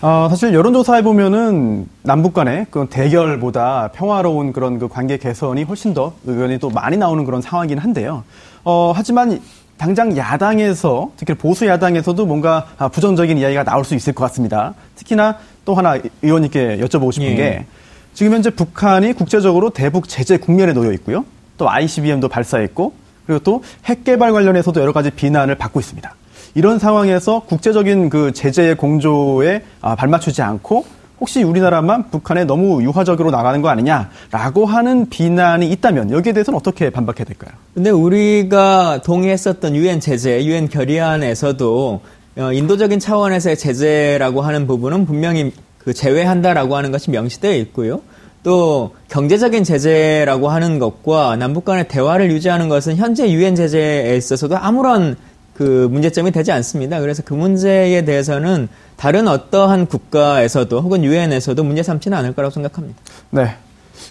어, 0.01 0.27
사실 0.29 0.53
여론조사에 0.53 1.01
보면은 1.01 1.87
남북 2.03 2.33
간의 2.33 2.67
그 2.69 2.87
대결보다 2.89 3.89
평화로운 3.93 4.53
그런 4.53 4.77
그 4.77 4.87
관계 4.87 5.17
개선이 5.17 5.63
훨씬 5.63 5.93
더 5.93 6.13
의견이 6.25 6.59
또 6.59 6.69
많이 6.69 6.97
나오는 6.97 7.23
그런 7.25 7.41
상황이긴 7.41 7.77
한데요. 7.77 8.23
어, 8.63 8.91
하지만 8.95 9.39
당장 9.77 10.15
야당에서 10.17 11.11
특히 11.17 11.33
보수 11.33 11.67
야당에서도 11.67 12.25
뭔가 12.25 12.67
아, 12.77 12.87
부정적인 12.87 13.37
이야기가 13.37 13.63
나올 13.63 13.83
수 13.83 13.95
있을 13.95 14.13
것 14.13 14.23
같습니다. 14.25 14.73
특히나 14.95 15.37
또 15.65 15.75
하나 15.75 15.97
의원님께 16.21 16.77
여쭤보고 16.77 17.11
싶은 17.11 17.27
예. 17.31 17.35
게 17.35 17.65
지금 18.13 18.33
현재 18.33 18.49
북한이 18.49 19.13
국제적으로 19.13 19.71
대북 19.71 20.07
제재 20.07 20.37
국면에 20.37 20.73
놓여 20.73 20.91
있고요. 20.93 21.25
또 21.57 21.69
ICBM도 21.69 22.29
발사했고 22.29 22.93
그리고 23.25 23.43
또 23.43 23.61
핵 23.83 24.03
개발 24.03 24.31
관련해서도 24.31 24.79
여러 24.81 24.93
가지 24.93 25.09
비난을 25.09 25.55
받고 25.55 25.79
있습니다. 25.79 26.15
이런 26.53 26.79
상황에서 26.79 27.41
국제적인 27.41 28.09
그 28.09 28.31
제재의 28.31 28.75
공조에 28.75 29.61
아, 29.81 29.95
발맞추지 29.95 30.41
않고 30.41 30.85
혹시 31.19 31.43
우리나라만 31.43 32.09
북한에 32.09 32.43
너무 32.43 32.83
유화적으로 32.83 33.31
나가는 33.31 33.61
거 33.61 33.69
아니냐라고 33.69 34.65
하는 34.65 35.09
비난이 35.09 35.69
있다면 35.69 36.11
여기에 36.11 36.33
대해서는 36.33 36.57
어떻게 36.57 36.89
반박해야 36.89 37.25
될까요? 37.25 37.51
근데 37.73 37.89
우리가 37.89 39.01
동의했었던 39.03 39.75
유엔 39.75 39.99
제재, 39.99 40.43
유엔 40.45 40.67
결의안에서도 40.67 42.01
어, 42.37 42.51
인도적인 42.51 42.99
차원에서의 42.99 43.57
제재라고 43.57 44.41
하는 44.41 44.67
부분은 44.67 45.05
분명히 45.05 45.53
그 45.77 45.93
제외한다라고 45.93 46.75
하는 46.75 46.91
것이 46.91 47.11
명시되어 47.11 47.53
있고요. 47.55 48.01
또 48.43 48.91
경제적인 49.07 49.63
제재라고 49.63 50.49
하는 50.49 50.77
것과 50.77 51.35
남북 51.37 51.65
간의 51.65 51.87
대화를 51.87 52.29
유지하는 52.31 52.69
것은 52.69 52.95
현재 52.95 53.31
유엔 53.31 53.55
제재에 53.55 54.15
있어서도 54.17 54.57
아무런 54.57 55.15
그 55.55 55.87
문제점이 55.89 56.31
되지 56.31 56.51
않습니다. 56.51 56.99
그래서 56.99 57.23
그 57.23 57.33
문제에 57.33 58.03
대해서는 58.03 58.67
다른 58.97 59.27
어떠한 59.27 59.87
국가에서도 59.87 60.81
혹은 60.81 61.03
유엔에서도 61.03 61.63
문제 61.63 61.81
삼지는 61.81 62.17
않을 62.17 62.33
거라고 62.33 62.51
생각합니다. 62.53 62.99
네. 63.31 63.55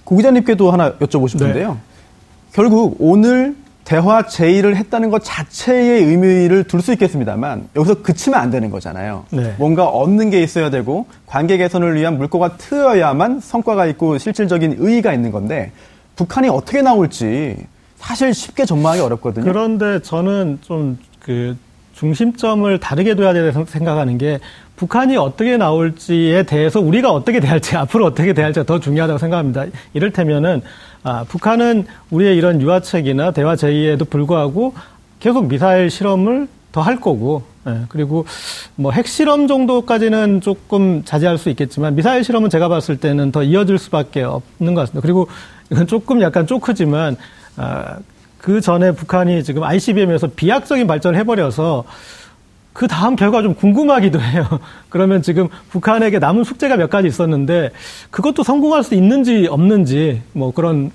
고 0.05 0.17
기자님께도 0.17 0.71
하나 0.71 0.93
여쭤보고 0.95 1.29
싶은데요. 1.29 1.79
결국 2.53 2.97
오늘 2.99 3.55
대화 3.85 4.27
제의를 4.27 4.77
했다는 4.77 5.11
것 5.11 5.23
자체의 5.23 6.05
의미를 6.05 6.65
둘 6.65 6.81
수 6.81 6.93
있겠습니다만 6.95 7.69
여기서 7.77 8.03
그치면 8.03 8.41
안 8.41 8.51
되는 8.51 8.71
거잖아요. 8.71 9.27
네. 9.29 9.55
뭔가 9.59 9.87
얻는 9.87 10.31
게 10.31 10.43
있어야 10.43 10.71
되고 10.71 11.05
관계 11.27 11.59
개선을 11.59 11.95
위한 11.95 12.17
물꼬가 12.17 12.57
트여야만 12.57 13.41
성과가 13.41 13.85
있고 13.87 14.17
실질적인 14.17 14.77
의의가 14.79 15.13
있는 15.13 15.31
건데 15.31 15.73
북한이 16.17 16.49
어떻게 16.49 16.81
나올지 16.81 17.57
사실 17.97 18.33
쉽게 18.33 18.65
전망하기 18.65 19.03
어렵거든요. 19.03 19.45
그런데 19.45 20.01
저는 20.01 20.61
좀 20.63 20.99
그 21.25 21.57
중심점을 21.95 22.79
다르게 22.81 23.15
둬야 23.15 23.33
된다고 23.33 23.65
생각하는 23.65 24.19
게 24.19 24.41
북한이 24.77 25.17
어떻게 25.17 25.57
나올지에 25.57 26.43
대해서 26.43 26.81
우리가 26.81 27.11
어떻게 27.11 27.41
대할지 27.41 27.77
앞으로 27.77 28.07
어떻게 28.07 28.33
대할지가 28.33 28.67
더 28.67 28.81
중요하다고 28.81 29.19
생각합니다. 29.19 29.67
이를테면은 29.95 30.63
아, 31.03 31.25
북한은 31.29 31.87
우리의 32.11 32.37
이런 32.37 32.61
유화책이나 32.61 33.31
대화 33.31 33.57
제의에도 33.57 34.05
불구하고 34.05 34.75
계속 35.21 35.47
미사일 35.47 35.91
실험을 35.91 36.49
더 36.73 36.83
할 36.83 37.01
거고 37.01 37.45
예, 37.69 37.83
그리고 37.89 38.27
뭐 38.75 38.91
핵실험 38.91 39.47
정도까지는 39.47 40.41
조금 40.41 41.03
자제할 41.05 41.39
수 41.39 41.49
있겠지만 41.51 41.95
미사일 41.95 42.25
실험은 42.25 42.51
제가 42.51 42.69
봤을 42.69 42.99
때는 42.99 43.31
더 43.33 43.43
이어질 43.43 43.79
수밖에 43.79 44.23
없는 44.23 44.75
것 44.75 44.81
같습니다. 44.83 45.01
그리고 45.01 45.29
이건 45.71 45.87
조금 45.87 46.21
약간 46.21 46.47
쪼크지만 46.47 47.17
아, 47.57 47.99
그 48.45 48.61
전에 48.61 48.93
북한이 48.93 49.43
지금 49.43 49.63
ICBM에서 49.63 50.27
비약적인 50.37 50.87
발전을 50.87 51.19
해버려서 51.21 51.85
그 52.75 52.87
다음 52.89 53.17
결과 53.17 53.41
좀 53.41 53.55
궁금하기도 53.55 54.21
해요. 54.21 54.45
그러면 54.91 55.23
지금 55.23 55.49
북한에게 55.71 56.19
남은 56.19 56.45
숙제가 56.45 56.77
몇 56.77 56.91
가지 56.91 57.09
있었는데 57.09 57.71
그것도 58.11 58.43
성공할 58.43 58.83
수 58.83 58.95
있는지 58.95 59.47
없는지 59.49 60.21
뭐 60.33 60.53
그런 60.53 60.91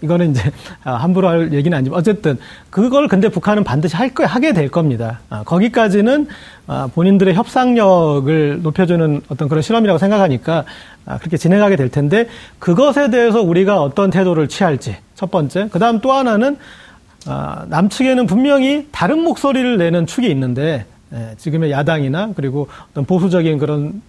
이거는 0.00 0.30
이제 0.30 0.50
아, 0.82 0.94
함부로 0.94 1.28
할 1.28 1.52
얘기는 1.52 1.76
아니지만 1.76 1.98
어쨌든 1.98 2.38
그걸 2.70 3.06
근데 3.06 3.28
북한은 3.28 3.64
반드시 3.64 3.96
할거 3.96 4.24
하게 4.24 4.54
될 4.54 4.70
겁니다. 4.70 5.20
아, 5.28 5.42
거기까지는 5.42 6.26
아, 6.66 6.88
본인들의 6.94 7.34
협상력을 7.34 8.62
높여주는 8.62 9.20
어떤 9.28 9.48
그런 9.50 9.60
실험이라고 9.60 9.98
생각하니까 9.98 10.64
아, 11.04 11.18
그렇게 11.18 11.36
진행하게 11.36 11.76
될 11.76 11.90
텐데 11.90 12.28
그것에 12.58 13.10
대해서 13.10 13.42
우리가 13.42 13.82
어떤 13.82 14.08
태도를 14.08 14.48
취할지 14.48 14.96
첫 15.14 15.30
번째 15.30 15.68
그 15.70 15.78
다음 15.78 16.00
또 16.00 16.12
하나는 16.12 16.56
아, 17.26 17.64
남측에는 17.68 18.26
분명히 18.26 18.86
다른 18.92 19.22
목소리를 19.22 19.78
내는 19.78 20.06
축이 20.06 20.28
있는데 20.30 20.86
예, 21.12 21.34
지금의 21.38 21.70
야당이나 21.70 22.32
그리고 22.34 22.68
어떤 22.90 23.04
보수적인 23.04 23.58
그런 23.58 24.02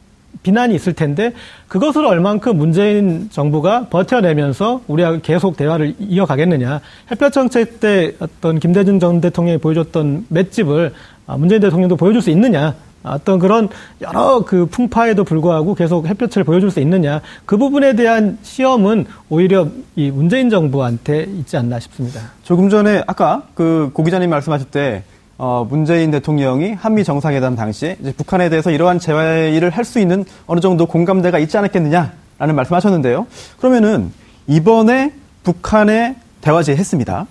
비난이 0.43 0.75
있을 0.75 0.93
텐데 0.93 1.33
그것을 1.67 2.05
얼만큼 2.05 2.57
문재인 2.57 3.29
정부가 3.31 3.87
버텨내면서 3.89 4.81
우리가 4.87 5.19
계속 5.19 5.55
대화를 5.55 5.95
이어가겠느냐. 5.99 6.81
햇볕 7.09 7.31
정책 7.31 7.79
때 7.79 8.13
어떤 8.19 8.59
김대중 8.59 8.99
전 8.99 9.21
대통령이 9.21 9.59
보여줬던 9.59 10.25
맷집을 10.29 10.93
아, 11.27 11.37
문재인 11.37 11.61
대통령도 11.61 11.95
보여줄 11.95 12.21
수 12.21 12.29
있느냐 12.31 12.75
어떤 13.05 13.39
그런 13.39 13.69
여러 14.01 14.43
그 14.45 14.65
풍파에도 14.65 15.23
불구하고 15.23 15.75
계속 15.75 16.07
햇볕을 16.07 16.43
보여줄 16.43 16.71
수 16.71 16.79
있느냐 16.79 17.21
그 17.45 17.57
부분에 17.57 17.95
대한 17.95 18.37
시험은 18.41 19.05
오히려 19.29 19.67
이 19.95 20.11
문재인 20.11 20.49
정부한테 20.49 21.23
있지 21.23 21.57
않나 21.57 21.79
싶습니다. 21.79 22.21
조금 22.43 22.69
전에 22.69 23.03
아까 23.07 23.43
그 23.53 23.89
고 23.93 24.03
기자님 24.03 24.29
말씀하실 24.29 24.67
때 24.71 25.03
어, 25.37 25.67
문재인 25.69 26.11
대통령이 26.11 26.73
한미 26.73 27.03
정상회담 27.03 27.55
당시에 27.55 27.97
북한에 28.17 28.49
대해서 28.49 28.71
이러한 28.71 28.99
제의를 28.99 29.69
할수 29.69 29.99
있는 29.99 30.23
어느 30.47 30.59
정도 30.61 30.85
공감대가 30.85 31.39
있지 31.39 31.57
않았겠느냐라는 31.57 32.55
말씀하셨는데요. 32.55 33.27
그러면은 33.59 34.11
이번에 34.47 35.11
북한에 35.43 36.15
대화 36.41 36.63
제의했습니다. 36.63 37.27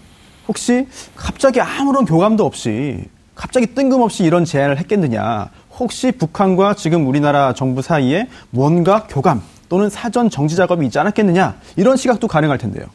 혹시 0.48 0.86
갑자기 1.16 1.60
아무런 1.60 2.04
교감도 2.04 2.44
없이 2.44 3.04
갑자기 3.34 3.66
뜬금없이 3.74 4.22
이런 4.24 4.44
제안을 4.44 4.78
했겠느냐? 4.78 5.48
혹시 5.78 6.12
북한과 6.12 6.74
지금 6.74 7.06
우리나라 7.06 7.52
정부 7.52 7.82
사이에 7.82 8.28
뭔가 8.50 9.06
교감 9.08 9.42
또는 9.68 9.90
사전 9.90 10.30
정지 10.30 10.56
작업이 10.56 10.84
있지 10.86 10.98
않았겠느냐? 10.98 11.56
이런 11.76 11.96
시각도 11.96 12.28
가능할 12.28 12.58
텐데요. 12.58 12.86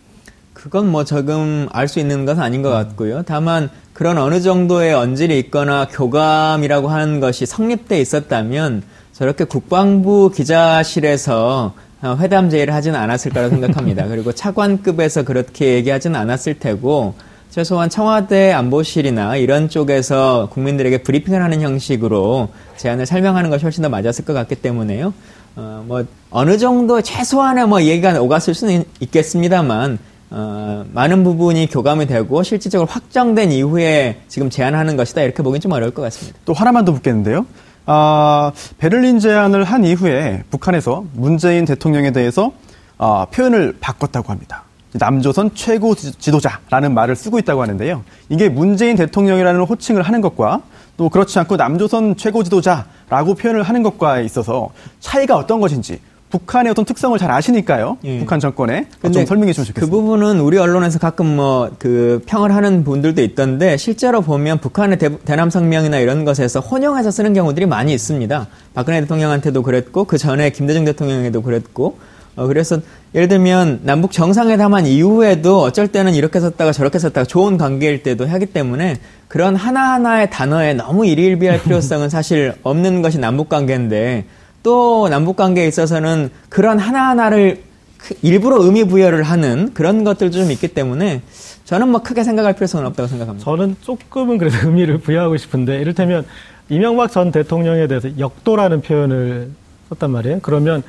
그건 0.54 0.92
뭐 0.92 1.06
조금 1.06 1.68
알 1.72 1.88
수 1.88 2.00
있는 2.00 2.26
것은 2.26 2.42
아닌 2.44 2.62
것 2.62 2.70
같고요. 2.70 3.24
다만 3.24 3.70
그런 3.94 4.18
어느 4.18 4.42
정도의 4.42 4.94
언질이 4.94 5.38
있거나 5.40 5.88
교감이라고 5.90 6.90
하는 6.90 7.20
것이 7.20 7.46
성립돼 7.46 8.00
있었다면 8.00 8.84
저렇게 9.14 9.46
국방부 9.46 10.32
기자실에서 10.34 11.74
회담 12.20 12.50
제의를 12.50 12.74
하지는 12.74 13.00
않았을 13.00 13.32
거라고 13.32 13.56
생각합니다. 13.56 14.08
그리고 14.10 14.32
차관급에서 14.32 15.24
그렇게 15.24 15.76
얘기하지는 15.76 16.18
않았을 16.20 16.60
테고 16.60 17.16
최소한 17.50 17.90
청와대 17.90 18.52
안보실이나 18.52 19.36
이런 19.38 19.70
쪽에서 19.70 20.50
국민들에게 20.52 21.00
브리핑을 21.00 21.42
하는 21.42 21.62
형식으로 21.62 22.50
제안을 22.78 23.08
설명하는 23.08 23.50
것이 23.50 23.64
훨씬 23.64 23.82
더 23.82 23.90
맞았을 23.90 24.24
것 24.24 24.34
같기 24.34 24.56
때문에요. 24.56 25.14
어, 25.56 25.84
뭐 25.88 26.04
어느 26.30 26.60
정도 26.60 27.02
최소한의 27.02 27.68
뭐 27.68 27.82
얘기가 27.82 28.22
오갔을 28.22 28.54
수는 28.54 28.84
있겠습니다만 29.00 29.98
어, 30.30 30.86
많은 30.94 31.24
부분이 31.24 31.70
교감이 31.72 32.06
되고 32.06 32.44
실질적으로 32.44 32.88
확정된 32.88 33.52
이후에 33.52 34.22
지금 34.28 34.52
제안하는 34.52 34.96
것이다 34.96 35.24
이렇게 35.24 35.42
보긴 35.42 35.60
좀 35.60 35.72
어려울 35.72 35.92
것 35.92 36.04
같습니다. 36.04 36.38
또 36.46 36.54
하나만 36.54 36.86
더 36.86 36.92
묻겠는데요. 36.92 37.48
아, 37.88 38.52
베를린 38.78 39.18
제안을 39.18 39.64
한 39.64 39.84
이후에 39.84 40.44
북한에서 40.52 41.06
문재인 41.14 41.66
대통령에 41.66 42.12
대해서 42.12 42.52
아, 43.00 43.26
표현을 43.32 43.78
바꿨다고 43.80 44.32
합니다. 44.32 44.66
남조선 44.94 45.52
최고 45.54 45.96
지도자라는 45.96 46.94
말을 46.94 47.16
쓰고 47.16 47.40
있다고 47.40 47.62
하는데요. 47.62 48.04
이게 48.30 48.50
문재인 48.50 48.96
대통령이라는 48.96 49.62
호칭을 49.62 50.02
하는 50.02 50.22
것과 50.22 50.62
또 50.98 51.10
그렇지 51.10 51.38
않고 51.40 51.56
남조선 51.58 52.18
최고 52.18 52.44
지도자라고 52.44 53.36
표현을 53.36 53.64
하는 53.64 53.84
것과 53.84 54.20
있어서 54.22 54.70
차이가 55.00 55.38
어떤 55.38 55.60
것인지 55.62 56.00
북한의 56.30 56.72
어떤 56.72 56.86
특성을 56.86 57.18
잘 57.18 57.32
아시니까요. 57.32 57.98
예. 58.04 58.20
북한 58.20 58.40
정권에 58.40 58.88
좀 59.12 59.26
설명해 59.26 59.52
주시면 59.52 59.66
좋겠습니다. 59.66 59.80
그 59.80 59.90
부분은 59.90 60.40
우리 60.40 60.58
언론에서 60.58 61.00
가끔 61.00 61.36
뭐 61.36 61.72
그 61.80 62.22
평을 62.26 62.54
하는 62.54 62.84
분들도 62.84 63.22
있던데 63.24 63.78
실제로 63.78 64.22
보면 64.22 64.60
북한의 64.60 65.00
대, 65.00 65.10
남 65.36 65.50
성명이나 65.50 65.98
이런 66.00 66.26
것에서 66.26 66.60
혼용해서 66.60 67.10
쓰는 67.12 67.34
경우들이 67.34 67.66
많이 67.66 67.94
있습니다. 67.94 68.48
박근혜 68.74 69.02
대통령한테도 69.02 69.64
그랬고 69.64 70.04
그 70.04 70.18
전에 70.18 70.52
김대중 70.52 70.86
대통령에도 70.86 71.42
그랬고 71.42 71.98
어, 72.40 72.48
그래서 72.48 72.80
예를 73.14 73.28
들면 73.28 73.82
남북 73.84 74.14
정상회담한 74.14 74.86
이후에도 74.86 75.62
어쩔 75.62 75.90
때는 75.90 76.14
이렇게 76.14 76.40
썼다가 76.40 76.72
저렇게 76.72 76.98
썼다가 76.98 77.26
좋은 77.26 77.58
관계일 77.58 78.02
때도 78.02 78.26
하기 78.28 78.46
때문에 78.48 78.98
그런 79.28 79.58
하나하나의 79.58 80.30
단어에 80.30 80.74
너무 80.74 81.06
일일비할 81.06 81.62
필요성은 81.64 82.10
사실 82.10 82.54
없는 82.64 83.02
것이 83.02 83.20
남북 83.20 83.50
관계인데 83.50 84.26
또 84.64 85.10
남북 85.10 85.36
관계에 85.36 85.68
있어서는 85.68 86.30
그런 86.48 86.80
하나하나를 86.80 87.64
그 87.98 88.16
일부러 88.22 88.62
의미 88.62 88.86
부여를 88.86 89.24
하는 89.24 89.72
그런 89.74 90.06
것들도 90.06 90.38
좀 90.38 90.52
있기 90.52 90.70
때문에 90.70 91.22
저는 91.66 91.90
뭐 91.90 92.02
크게 92.02 92.24
생각할 92.24 92.54
필요성은 92.54 92.86
없다고 92.88 93.08
생각합니다. 93.08 93.44
저는 93.44 93.76
조금은 93.82 94.38
그래도 94.38 94.66
의미를 94.66 95.00
부여하고 95.00 95.36
싶은데 95.36 95.82
이를테면 95.82 96.26
이명박 96.70 97.12
전 97.12 97.34
대통령에 97.34 97.88
대해서 97.88 98.18
역도라는 98.18 98.82
표현을 98.82 99.52
썼단 99.90 100.10
말이에요. 100.12 100.40
그러면 100.42 100.84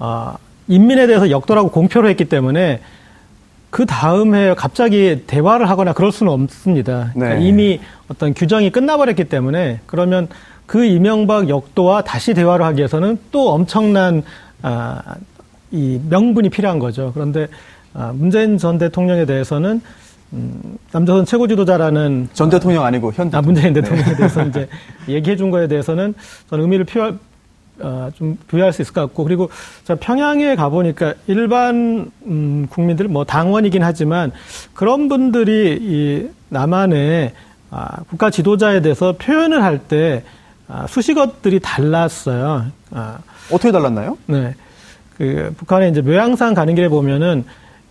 아, 0.00 0.36
인민에 0.68 1.06
대해서 1.06 1.30
역도라고 1.30 1.70
공표를 1.70 2.10
했기 2.10 2.26
때문에 2.26 2.80
그 3.70 3.84
다음에 3.84 4.54
갑자기 4.54 5.24
대화를 5.26 5.68
하거나 5.68 5.92
그럴 5.92 6.12
수는 6.12 6.32
없습니다. 6.32 7.10
그러니까 7.14 7.38
네. 7.38 7.46
이미 7.46 7.80
어떤 8.08 8.32
규정이 8.32 8.70
끝나버렸기 8.70 9.24
때문에 9.24 9.80
그러면 9.86 10.28
그 10.66 10.84
이명박 10.84 11.48
역도와 11.48 12.02
다시 12.02 12.34
대화를 12.34 12.64
하기 12.66 12.78
위해서는 12.78 13.18
또 13.30 13.50
엄청난 13.50 14.22
아, 14.62 15.02
이 15.70 16.00
명분이 16.08 16.50
필요한 16.50 16.78
거죠. 16.78 17.10
그런데 17.14 17.48
아, 17.94 18.12
문재인 18.14 18.58
전 18.58 18.78
대통령에 18.78 19.26
대해서는 19.26 19.80
음, 20.34 20.78
남조선 20.92 21.24
최고 21.24 21.48
지도자라는 21.48 22.28
전 22.34 22.50
대통령 22.50 22.84
아니고 22.84 23.12
현 23.12 23.28
아, 23.28 23.40
대통령. 23.40 23.44
문재인 23.44 23.72
대통령에 23.74 24.16
대해서 24.16 24.44
이제 24.44 24.68
얘기해 25.08 25.36
준 25.36 25.50
거에 25.50 25.68
대해서는 25.68 26.14
저는 26.50 26.64
의미를 26.64 26.84
표할, 26.84 27.18
어, 27.80 28.10
좀 28.16 28.36
부여할 28.46 28.72
수 28.72 28.82
있을 28.82 28.92
것 28.92 29.00
같고, 29.02 29.24
그리고 29.24 29.50
제가 29.84 29.98
평양에 30.00 30.56
가보니까 30.56 31.14
일반, 31.26 32.10
음, 32.26 32.66
국민들, 32.70 33.08
뭐 33.08 33.24
당원이긴 33.24 33.82
하지만 33.82 34.32
그런 34.74 35.08
분들이 35.08 35.78
이 35.80 36.28
남한의 36.48 37.32
아, 37.70 38.02
국가 38.08 38.30
지도자에 38.30 38.80
대해서 38.80 39.14
표현을 39.18 39.62
할때 39.62 40.24
아, 40.68 40.86
수식어들이 40.86 41.60
달랐어요. 41.60 42.66
아, 42.92 43.18
어떻게 43.50 43.72
달랐나요? 43.72 44.18
네. 44.26 44.54
그 45.16 45.52
북한에 45.56 45.88
이제 45.88 46.00
묘양산 46.00 46.54
가는 46.54 46.74
길에 46.74 46.88
보면은 46.88 47.44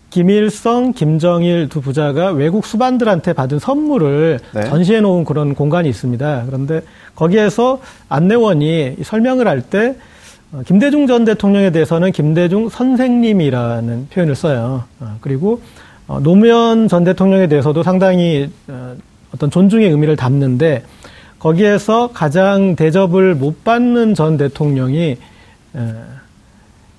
김일성, 0.09 0.93
김정일 0.93 1.69
두 1.69 1.81
부자가 1.81 2.31
외국 2.31 2.65
수반들한테 2.65 3.33
받은 3.33 3.59
선물을 3.59 4.39
네. 4.53 4.63
전시해 4.63 5.01
놓은 5.01 5.25
그런 5.25 5.53
공간이 5.53 5.89
있습니다. 5.89 6.43
그런데 6.45 6.81
거기에서 7.15 7.79
안내원이 8.09 8.97
설명을 9.03 9.47
할때 9.47 9.95
어, 10.53 10.61
김대중 10.65 11.07
전 11.07 11.25
대통령에 11.25 11.71
대해서는 11.71 12.13
김대중 12.13 12.69
선생님이라는 12.69 14.07
표현을 14.09 14.35
써요. 14.35 14.85
어, 14.99 15.17
그리고 15.19 15.61
어, 16.07 16.21
노무현 16.21 16.87
전 16.87 17.03
대통령에 17.03 17.47
대해서도 17.47 17.83
상당히 17.83 18.49
어, 18.69 18.95
어떤 19.33 19.51
존중의 19.51 19.89
의미를 19.89 20.15
담는데 20.15 20.83
거기에서 21.37 22.11
가장 22.13 22.75
대접을 22.75 23.35
못 23.35 23.63
받는 23.65 24.15
전 24.15 24.37
대통령이 24.37 25.17
에, 25.75 25.93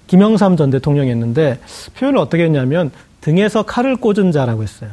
김영삼 0.09 0.57
전 0.57 0.71
대통령이었는데 0.71 1.59
표현을 1.97 2.19
어떻게 2.19 2.45
했냐면 2.45 2.91
등에서 3.21 3.63
칼을 3.63 3.97
꽂은 3.97 4.33
자라고 4.33 4.63
했어요. 4.63 4.91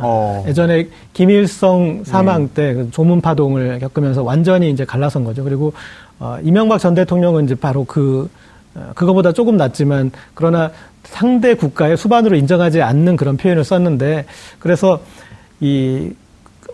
어. 0.00 0.44
예전에 0.48 0.88
김일성 1.12 2.02
사망 2.04 2.48
때그 2.48 2.90
조문 2.92 3.20
파동을 3.20 3.78
겪으면서 3.78 4.22
완전히 4.22 4.70
이제 4.70 4.84
갈라선 4.84 5.24
거죠. 5.24 5.44
그리고 5.44 5.74
어, 6.18 6.38
이명박 6.42 6.78
전 6.78 6.94
대통령은 6.94 7.44
이제 7.44 7.54
바로 7.54 7.84
그 7.84 8.30
어, 8.74 8.92
그거보다 8.94 9.32
조금 9.32 9.56
낫지만 9.56 10.10
그러나 10.34 10.70
상대 11.04 11.54
국가의 11.54 11.96
수반으로 11.96 12.36
인정하지 12.36 12.80
않는 12.80 13.16
그런 13.16 13.36
표현을 13.36 13.64
썼는데 13.64 14.24
그래서 14.58 15.00
이 15.60 16.12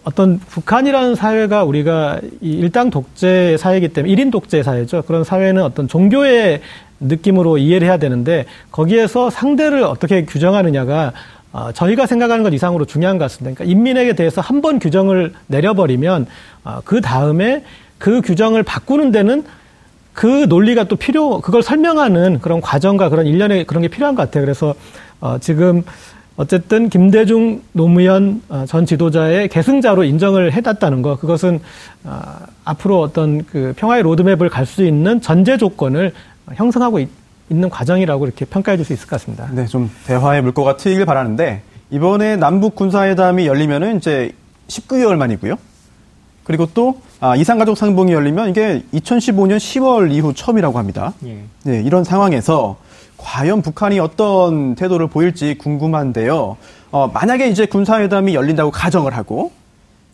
어떤 0.05 0.38
북한이라는 0.38 1.14
사회가 1.14 1.64
우리가 1.64 2.20
이 2.40 2.51
일당 2.53 2.90
독재 2.90 3.57
사회이기 3.59 3.88
때문에 3.88 4.12
일인 4.12 4.31
독재 4.31 4.62
사회죠. 4.62 5.03
그런 5.03 5.24
사회는 5.24 5.62
어떤 5.62 5.88
종교의 5.88 6.61
느낌으로 7.00 7.58
이해를 7.58 7.87
해야 7.87 7.96
되는데 7.96 8.46
거기에서 8.70 9.30
상대를 9.30 9.82
어떻게 9.82 10.24
규정하느냐가 10.24 11.12
어, 11.52 11.72
저희가 11.72 12.06
생각하는 12.06 12.42
것 12.44 12.52
이상으로 12.52 12.84
중요한 12.84 13.16
것 13.18 13.24
같습니다. 13.24 13.54
그러니까 13.54 13.64
인민에게 13.72 14.14
대해서 14.14 14.40
한 14.40 14.61
번 14.61 14.78
규정을 14.78 15.32
내려버리면 15.46 16.26
어, 16.64 16.80
그 16.84 17.00
다음에 17.00 17.64
그 17.98 18.20
규정을 18.20 18.62
바꾸는 18.62 19.12
데는 19.12 19.44
그 20.12 20.26
논리가 20.48 20.84
또 20.84 20.96
필요, 20.96 21.40
그걸 21.40 21.62
설명하는 21.62 22.40
그런 22.40 22.61
과정과 22.61 23.08
그런 23.08 23.26
일련의 23.26 23.64
그런 23.64 23.82
게 23.82 23.88
필요한 23.88 24.14
것 24.14 24.22
같아요. 24.22 24.44
그래서 24.44 24.74
어, 25.20 25.38
지금 25.40 25.84
어쨌든 26.37 26.88
김대중 26.88 27.62
노무현 27.72 28.42
어, 28.48 28.64
전 28.68 28.84
지도자의 28.84 29.48
계승자로 29.48 30.04
인정을 30.04 30.52
해놨다는 30.52 31.02
거, 31.02 31.16
그것은 31.16 31.61
어, 32.04 32.20
앞으로 32.64 33.00
어떤 33.00 33.44
그 33.46 33.72
평화의 33.76 34.02
로드맵을 34.02 34.48
갈 34.48 34.66
수 34.66 34.84
있는 34.84 35.20
전제 35.20 35.56
조건을 35.56 36.12
형성하고 36.54 36.98
있, 37.00 37.08
는 37.50 37.70
과정이라고 37.70 38.26
이렇게 38.26 38.44
평가해 38.44 38.76
줄 38.76 38.84
수 38.84 38.92
있을 38.92 39.06
것 39.06 39.12
같습니다. 39.18 39.48
네, 39.52 39.64
좀 39.64 39.90
대화의 40.06 40.42
물꼬가 40.42 40.76
트이길 40.76 41.06
바라는데 41.06 41.62
이번에 41.90 42.37
남북 42.37 42.74
군사회담이 42.74 43.46
열리면은 43.46 43.96
이제 43.96 44.32
19개월 44.68 45.16
만이고요. 45.16 45.54
그리고 46.44 46.66
또 46.74 47.00
아, 47.20 47.37
이산가족 47.37 47.78
상봉이 47.78 48.12
열리면 48.12 48.50
이게 48.50 48.82
2015년 48.92 49.56
10월 49.56 50.12
이후 50.12 50.34
처음이라고 50.34 50.78
합니다. 50.78 51.14
예. 51.24 51.38
네, 51.62 51.80
이런 51.82 52.04
상황에서 52.04 52.76
과연 53.16 53.62
북한이 53.62 53.98
어떤 53.98 54.74
태도를 54.74 55.06
보일지 55.08 55.56
궁금한데요. 55.56 56.58
어, 56.90 57.08
만약에 57.08 57.48
이제 57.48 57.64
군사회담이 57.64 58.34
열린다고 58.34 58.70
가정을 58.70 59.16
하고 59.16 59.52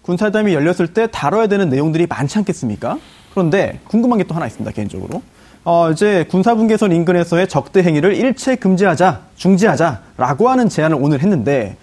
군사회담이 0.02 0.54
열렸을 0.54 0.86
때 0.94 1.08
다뤄야 1.10 1.48
되는 1.48 1.68
내용들이 1.68 2.06
많지 2.06 2.38
않겠습니까? 2.38 2.98
그런데 3.32 3.80
궁금한 3.88 4.18
게 4.18 4.24
또 4.24 4.34
하나 4.36 4.46
있습니다, 4.46 4.70
개인적으로. 4.70 5.20
어, 5.64 5.90
이제 5.90 6.26
군사분계선 6.30 6.92
인근에서의 6.92 7.48
적대 7.48 7.82
행위를 7.82 8.14
일체 8.14 8.54
금지하자, 8.54 9.20
중지하자라고 9.36 10.50
하는 10.50 10.68
제안을 10.68 10.98
오늘 11.00 11.20
했는데 11.20 11.76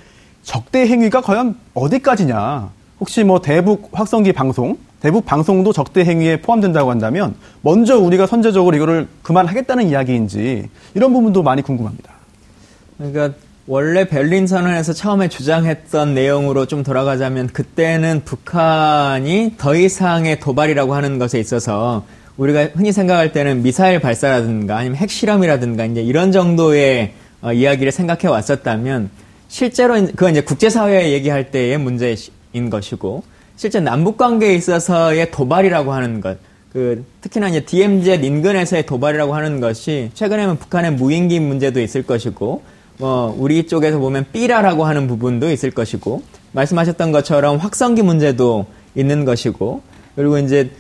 적대 0.44 0.86
행위가 0.86 1.22
과연 1.22 1.56
어디까지냐? 1.74 2.70
혹시 3.00 3.24
뭐 3.24 3.42
대북 3.42 3.90
확성기 3.92 4.34
방송, 4.34 4.78
대북 5.02 5.26
방송도 5.26 5.74
적대 5.74 6.06
행위에 6.06 6.42
포함된다고 6.42 6.92
한다면 6.92 7.34
먼저 7.62 7.98
우리가 7.98 8.28
선제적으로 8.28 8.76
이거를 8.76 9.08
그만하겠다는 9.24 9.90
이야기인지 9.90 10.70
이런 10.94 11.12
부분도 11.12 11.42
많이 11.42 11.64
궁금합니다. 11.64 12.12
그러니까 13.00 13.32
원래 13.66 14.08
베를린 14.08 14.46
선언에서 14.46 14.94
처음에 14.94 15.28
주장했던 15.28 16.14
내용으로 16.14 16.68
좀 16.68 16.84
돌아가자면 16.84 17.48
그때는 17.48 18.22
북한이 18.26 19.56
더 19.58 19.76
이상의 19.76 20.40
도발이라고 20.40 20.94
하는 20.94 21.18
것에 21.18 21.40
있어서 21.40 22.04
우리가 22.38 22.70
흔히 22.74 22.92
생각할 22.92 23.32
때는 23.32 23.62
미사일 23.62 24.00
발사라든가 24.00 24.78
아니면 24.78 24.98
핵실험이라든가 24.98 25.86
이제 25.86 26.02
이런 26.02 26.32
정도의 26.32 27.14
어, 27.42 27.54
이야기를 27.54 27.92
생각해 27.92 28.28
왔었다면 28.28 29.10
실제로 29.48 29.96
그건 29.96 30.32
이제 30.32 30.42
국제사회 30.42 31.12
얘기할 31.12 31.52
때의 31.52 31.78
문제인 31.78 32.70
것이고 32.70 33.24
실제 33.58 33.80
남북 33.80 34.18
관계에 34.18 34.56
있어서의 34.56 35.30
도발이라고 35.32 35.92
하는 35.92 36.22
것, 36.22 36.38
그 36.72 37.04
특히나 37.22 37.50
이제 37.50 37.60
DMZ 37.60 38.22
인근에서의 38.24 38.86
도발이라고 38.86 39.36
하는 39.36 39.60
것이 39.60 40.10
최근에는 40.14 40.58
북한의 40.58 40.94
무인기 40.94 41.40
문제도 41.40 41.82
있을 41.82 42.04
것이고 42.04 42.64
뭐 42.98 43.36
우리 43.38 43.68
쪽에서 43.68 44.00
보면 44.00 44.26
삐라라고 44.32 44.86
하는 44.86 45.08
부분도 45.08 45.52
있을 45.52 45.72
것이고 45.72 46.24
말씀하셨던 46.54 47.12
것처럼 47.12 47.58
확성기 47.58 48.04
문제도 48.04 48.66
있는 48.96 49.26
것이고 49.26 49.82
그리고 50.16 50.38
이제 50.38 50.72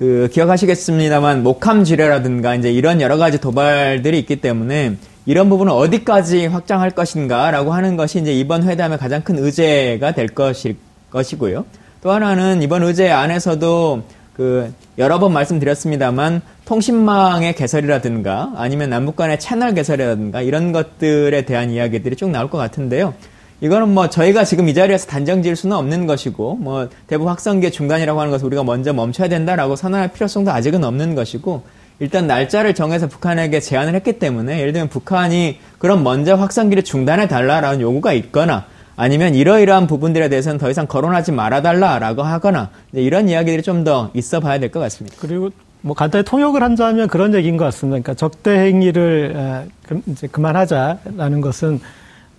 그 0.00 0.30
기억하시겠습니다만 0.32 1.42
목함 1.42 1.84
지뢰라든가 1.84 2.54
이제 2.54 2.72
이런 2.72 3.02
여러 3.02 3.18
가지 3.18 3.38
도발들이 3.38 4.18
있기 4.20 4.36
때문에 4.36 4.96
이런 5.26 5.50
부분을 5.50 5.70
어디까지 5.74 6.46
확장할 6.46 6.92
것인가라고 6.92 7.74
하는 7.74 7.98
것이 7.98 8.18
이제 8.18 8.32
이번 8.32 8.62
회담의 8.62 8.96
가장 8.96 9.20
큰 9.20 9.38
의제가 9.38 10.12
될 10.12 10.28
것일 10.28 10.78
것이고요. 11.10 11.66
또 12.02 12.12
하나는 12.12 12.62
이번 12.62 12.82
의제 12.82 13.10
안에서도 13.10 14.02
그 14.32 14.72
여러 14.96 15.18
번 15.18 15.34
말씀드렸습니다만 15.34 16.40
통신망의 16.64 17.54
개설이라든가 17.54 18.54
아니면 18.56 18.88
남북 18.88 19.16
간의 19.16 19.38
채널 19.38 19.74
개설이라든가 19.74 20.40
이런 20.40 20.72
것들에 20.72 21.42
대한 21.44 21.70
이야기들이 21.70 22.16
쭉 22.16 22.30
나올 22.30 22.48
것 22.48 22.56
같은데요. 22.56 23.12
이거는 23.60 23.92
뭐 23.92 24.08
저희가 24.08 24.44
지금 24.44 24.68
이 24.68 24.74
자리에서 24.74 25.06
단정 25.06 25.42
지을 25.42 25.54
수는 25.56 25.76
없는 25.76 26.06
것이고 26.06 26.56
뭐 26.56 26.88
대북 27.06 27.28
확성기의 27.28 27.72
중단이라고 27.72 28.18
하는 28.18 28.30
것을 28.32 28.46
우리가 28.46 28.64
먼저 28.64 28.92
멈춰야 28.92 29.28
된다라고 29.28 29.76
선언할 29.76 30.12
필요성도 30.12 30.50
아직은 30.50 30.82
없는 30.82 31.14
것이고 31.14 31.62
일단 31.98 32.26
날짜를 32.26 32.74
정해서 32.74 33.06
북한에게 33.06 33.60
제안을 33.60 33.94
했기 33.94 34.18
때문에 34.18 34.58
예를 34.60 34.72
들면 34.72 34.88
북한이 34.88 35.58
그럼 35.78 36.02
먼저 36.02 36.34
확성기를 36.36 36.82
중단해 36.84 37.28
달라라는 37.28 37.82
요구가 37.82 38.14
있거나 38.14 38.64
아니면 38.96 39.34
이러이러한 39.34 39.86
부분들에 39.86 40.30
대해서는 40.30 40.58
더 40.58 40.70
이상 40.70 40.86
거론하지 40.86 41.32
말아달라라고 41.32 42.22
하거나 42.22 42.70
이런 42.92 43.28
이야기들이 43.28 43.62
좀 43.62 43.84
더 43.84 44.10
있어 44.14 44.40
봐야 44.40 44.58
될 44.58 44.70
것 44.70 44.80
같습니다. 44.80 45.16
그리고 45.20 45.50
뭐 45.82 45.94
간단히 45.94 46.24
통역을 46.24 46.62
한다면 46.62 47.08
그런 47.08 47.34
얘기인 47.34 47.56
것 47.58 47.64
같습니다. 47.66 47.92
그러니까 48.00 48.14
적대 48.14 48.50
행위를 48.58 49.66
이제 50.06 50.26
그만하자라는 50.26 51.40
것은 51.42 51.80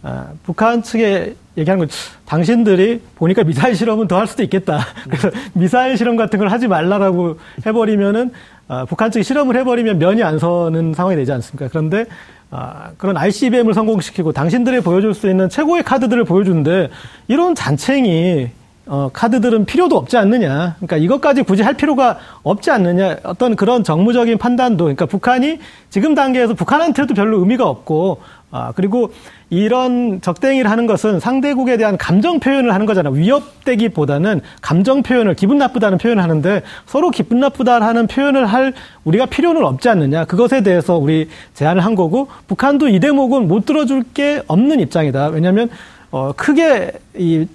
아, 0.03 0.27
북한 0.43 0.81
측에 0.81 1.35
얘기하는 1.57 1.85
건 1.85 1.95
당신들이 2.25 3.01
보니까 3.15 3.43
미사일 3.43 3.75
실험은 3.75 4.07
더 4.07 4.17
할 4.17 4.27
수도 4.27 4.41
있겠다. 4.43 4.79
그래서 5.03 5.29
미사일 5.53 5.97
실험 5.97 6.15
같은 6.15 6.39
걸 6.39 6.49
하지 6.49 6.67
말라라고 6.67 7.37
해버리면은 7.65 8.31
아, 8.67 8.85
북한 8.85 9.11
측이 9.11 9.23
실험을 9.23 9.55
해버리면 9.57 9.99
면이 9.99 10.23
안 10.23 10.39
서는 10.39 10.93
상황이 10.93 11.15
되지 11.17 11.31
않습니까? 11.33 11.67
그런데 11.69 12.05
아, 12.49 12.89
그런 12.97 13.15
ICBM을 13.17 13.73
성공시키고 13.73 14.31
당신들이 14.31 14.81
보여줄 14.81 15.13
수 15.13 15.29
있는 15.29 15.49
최고의 15.49 15.83
카드들을 15.83 16.23
보여주는데 16.25 16.89
이런 17.27 17.53
잔챙이 17.55 18.49
어, 18.87 19.09
카드들은 19.13 19.65
필요도 19.65 19.95
없지 19.95 20.17
않느냐. 20.17 20.75
그러니까 20.77 20.97
이것까지 20.97 21.43
굳이 21.43 21.61
할 21.61 21.75
필요가 21.75 22.17
없지 22.43 22.71
않느냐. 22.71 23.17
어떤 23.23 23.55
그런 23.55 23.83
정무적인 23.83 24.37
판단도, 24.37 24.85
그러니까 24.85 25.05
북한이 25.05 25.59
지금 25.89 26.15
단계에서 26.15 26.55
북한한테도 26.55 27.13
별로 27.13 27.39
의미가 27.39 27.65
없고, 27.69 28.21
아, 28.51 28.73
그리고 28.75 29.13
이런 29.49 30.19
적대행위를 30.21 30.69
하는 30.69 30.85
것은 30.85 31.21
상대국에 31.21 31.77
대한 31.77 31.97
감정 31.97 32.39
표현을 32.39 32.73
하는 32.73 32.85
거잖아요. 32.85 33.13
위협되기보다는 33.13 34.41
감정 34.61 35.03
표현을, 35.03 35.35
기분 35.35 35.57
나쁘다는 35.57 35.97
표현을 35.97 36.21
하는데 36.21 36.61
서로 36.85 37.09
기분 37.09 37.39
나쁘다라는 37.39 38.07
표현을 38.07 38.45
할 38.45 38.73
우리가 39.05 39.25
필요는 39.25 39.63
없지 39.63 39.87
않느냐. 39.89 40.25
그것에 40.25 40.63
대해서 40.63 40.97
우리 40.97 41.29
제안을 41.53 41.83
한 41.83 41.95
거고, 41.95 42.27
북한도 42.47 42.89
이 42.89 42.99
대목은 42.99 43.47
못 43.47 43.65
들어줄 43.65 44.03
게 44.13 44.41
없는 44.47 44.81
입장이다. 44.81 45.27
왜냐하면, 45.27 45.69
어, 46.11 46.33
크게 46.35 46.91
이 47.17 47.47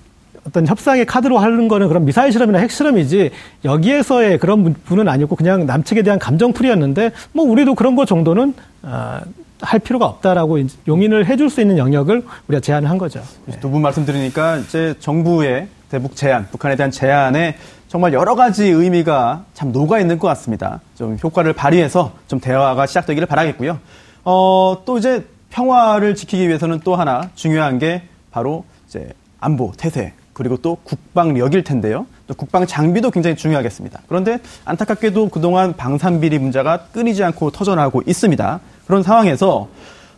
어떤 0.47 0.67
협상의 0.67 1.05
카드로 1.05 1.39
하는 1.39 1.67
거는 1.69 1.89
그런 1.89 2.05
미사일 2.05 2.31
실험이나 2.31 2.59
핵 2.61 2.71
실험이지 2.71 3.31
여기에서의 3.65 4.39
그런 4.39 4.77
분은 4.85 5.09
아니고 5.09 5.35
그냥 5.35 5.67
남측에 5.67 6.03
대한 6.03 6.21
감정풀이였는데 6.21 7.11
뭐 7.33 7.45
우리도 7.45 7.75
그런 7.75 7.97
거 7.97 8.05
정도는 8.05 8.55
아, 8.83 9.23
할 9.61 9.81
필요가 9.81 10.07
없다라고 10.07 10.59
용인을 10.87 11.27
해줄 11.27 11.49
수 11.51 11.61
있는 11.61 11.79
영역을 11.79 12.25
우리가 12.49 12.61
제안을 12.61 12.91
한 12.91 12.99
거죠. 12.99 13.23
두 13.61 13.71
분 13.71 13.83
말씀 13.83 14.05
들으니까 14.05 14.59
이제 14.59 14.95
정부의 15.01 15.69
대북 15.91 16.17
제안, 16.17 16.47
북한에 16.51 16.77
대한 16.77 16.91
제안에 16.91 17.57
정말 17.89 18.13
여러 18.13 18.35
가지 18.35 18.67
의미가 18.67 19.45
참 19.55 19.73
녹아 19.73 20.01
있는 20.01 20.19
것 20.19 20.29
같습니다. 20.29 20.81
좀 20.97 21.17
효과를 21.23 21.53
발휘해서 21.53 22.13
좀 22.29 22.41
대화가 22.41 22.87
시작되기를 22.87 23.27
바라겠고요. 23.27 23.79
어, 24.25 24.83
또 24.85 24.99
이제 24.99 25.25
평화를 25.51 26.15
지키기 26.17 26.49
위해서는 26.49 26.81
또 26.85 26.97
하나 26.97 27.31
중요한 27.35 27.79
게 27.79 28.03
바로 28.33 28.65
이제 28.89 29.11
안보, 29.41 29.73
태세, 29.77 30.13
그리고 30.33 30.57
또 30.59 30.77
국방력일 30.83 31.63
텐데요. 31.65 32.07
또 32.27 32.35
국방 32.35 32.67
장비도 32.67 33.11
굉장히 33.13 33.37
중요하겠습니다. 33.37 34.01
그런데 34.09 34.39
안타깝게도 34.65 35.29
그동안 35.29 35.75
방산 35.77 36.21
비리 36.21 36.39
문제가 36.39 36.79
끊이지 36.93 37.23
않고 37.25 37.53
터져나오고 37.53 38.03
있습니다. 38.07 38.61
그런 38.87 39.03
상황에서 39.03 39.69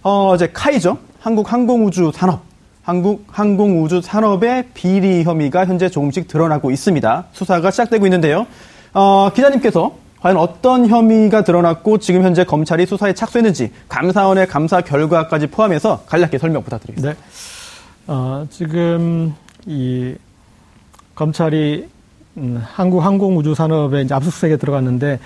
어 0.02 0.34
이제 0.34 0.50
카이죠. 0.52 0.98
한국 1.20 1.52
항공우주 1.52 2.12
산업 2.14 2.42
한국 2.82 3.26
항공우주 3.28 4.00
산업의 4.00 4.68
비리 4.72 5.22
혐의가 5.22 5.66
현재 5.66 5.88
조금씩 5.88 6.28
드러나고 6.28 6.70
있습니다. 6.70 7.26
수사가 7.32 7.70
시작되고 7.70 8.06
있는데요. 8.06 8.46
어, 8.94 9.30
기자님께서 9.34 9.92
과연 10.20 10.36
어떤 10.36 10.88
혐의가 10.88 11.44
드러났고 11.44 11.98
지금 11.98 12.22
현재 12.22 12.44
검찰이 12.44 12.86
수사에 12.86 13.12
착수했는지 13.12 13.72
감사원의 13.88 14.46
감사 14.46 14.80
결과까지 14.80 15.48
포함해서 15.48 16.04
간략히 16.06 16.38
설명 16.38 16.64
부탁드리겠습니다. 16.64 17.20
네. 17.20 17.26
어, 18.06 18.46
지금 18.50 19.34
이 19.66 20.14
검찰이 21.14 21.88
음, 22.38 22.62
한국 22.64 23.00
항공우주 23.00 23.54
산업에 23.54 24.00
이제 24.02 24.14
압수수색에 24.14 24.56
들어갔는데 24.56 25.18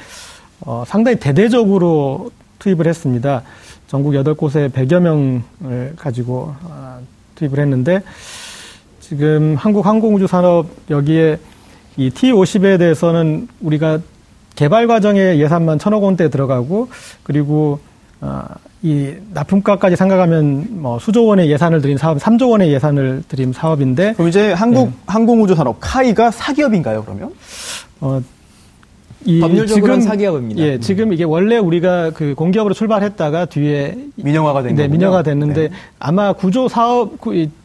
어, 0.62 0.84
상당히 0.86 1.18
대대적으로 1.18 2.30
투입을 2.62 2.86
했습니다. 2.86 3.42
전국 3.88 4.12
8곳에 4.12 4.70
100여 4.70 5.00
명을 5.00 5.94
가지고 5.96 6.54
어, 6.62 7.00
투입을 7.34 7.58
했는데 7.58 8.02
지금 9.00 9.56
한국 9.58 9.84
항공우주 9.84 10.26
산업 10.26 10.66
여기에 10.88 11.38
이 11.96 12.10
T50에 12.10 12.78
대해서는 12.78 13.48
우리가 13.60 13.98
개발 14.54 14.86
과정에 14.86 15.38
예산만 15.38 15.78
천억 15.78 16.04
원대 16.04 16.30
들어가고 16.30 16.88
그리고 17.22 17.80
어, 18.20 18.44
이 18.82 19.14
납품가까지 19.32 19.96
생각하면 19.96 20.66
뭐 20.70 20.98
수조 20.98 21.26
원의 21.26 21.50
예산을 21.50 21.80
들인 21.80 21.98
사업, 21.98 22.18
3조 22.18 22.50
원의 22.50 22.72
예산을 22.72 23.24
들인 23.28 23.52
사업인데. 23.52 24.14
그럼 24.14 24.28
이제 24.28 24.52
한국 24.52 24.88
네. 24.88 24.94
항공우주 25.06 25.54
산업 25.54 25.76
카이가 25.80 26.30
사기업인가요, 26.30 27.04
그러면? 27.04 27.32
어, 28.00 28.20
이 28.20 28.24
법률적으로는 29.40 30.02
사기업입니다. 30.02 30.62
예, 30.62 30.80
지금 30.80 31.12
이게 31.12 31.24
원래 31.24 31.56
우리가 31.58 32.10
그 32.10 32.34
공기업으로 32.34 32.74
출발했다가 32.74 33.46
뒤에 33.46 33.96
민영화가 34.16 34.62
된 34.62 34.74
네, 34.74 34.88
민영화 34.88 35.22
됐는데 35.22 35.68
네. 35.68 35.74
아마 35.98 36.32
구조 36.32 36.68
사업 36.68 37.12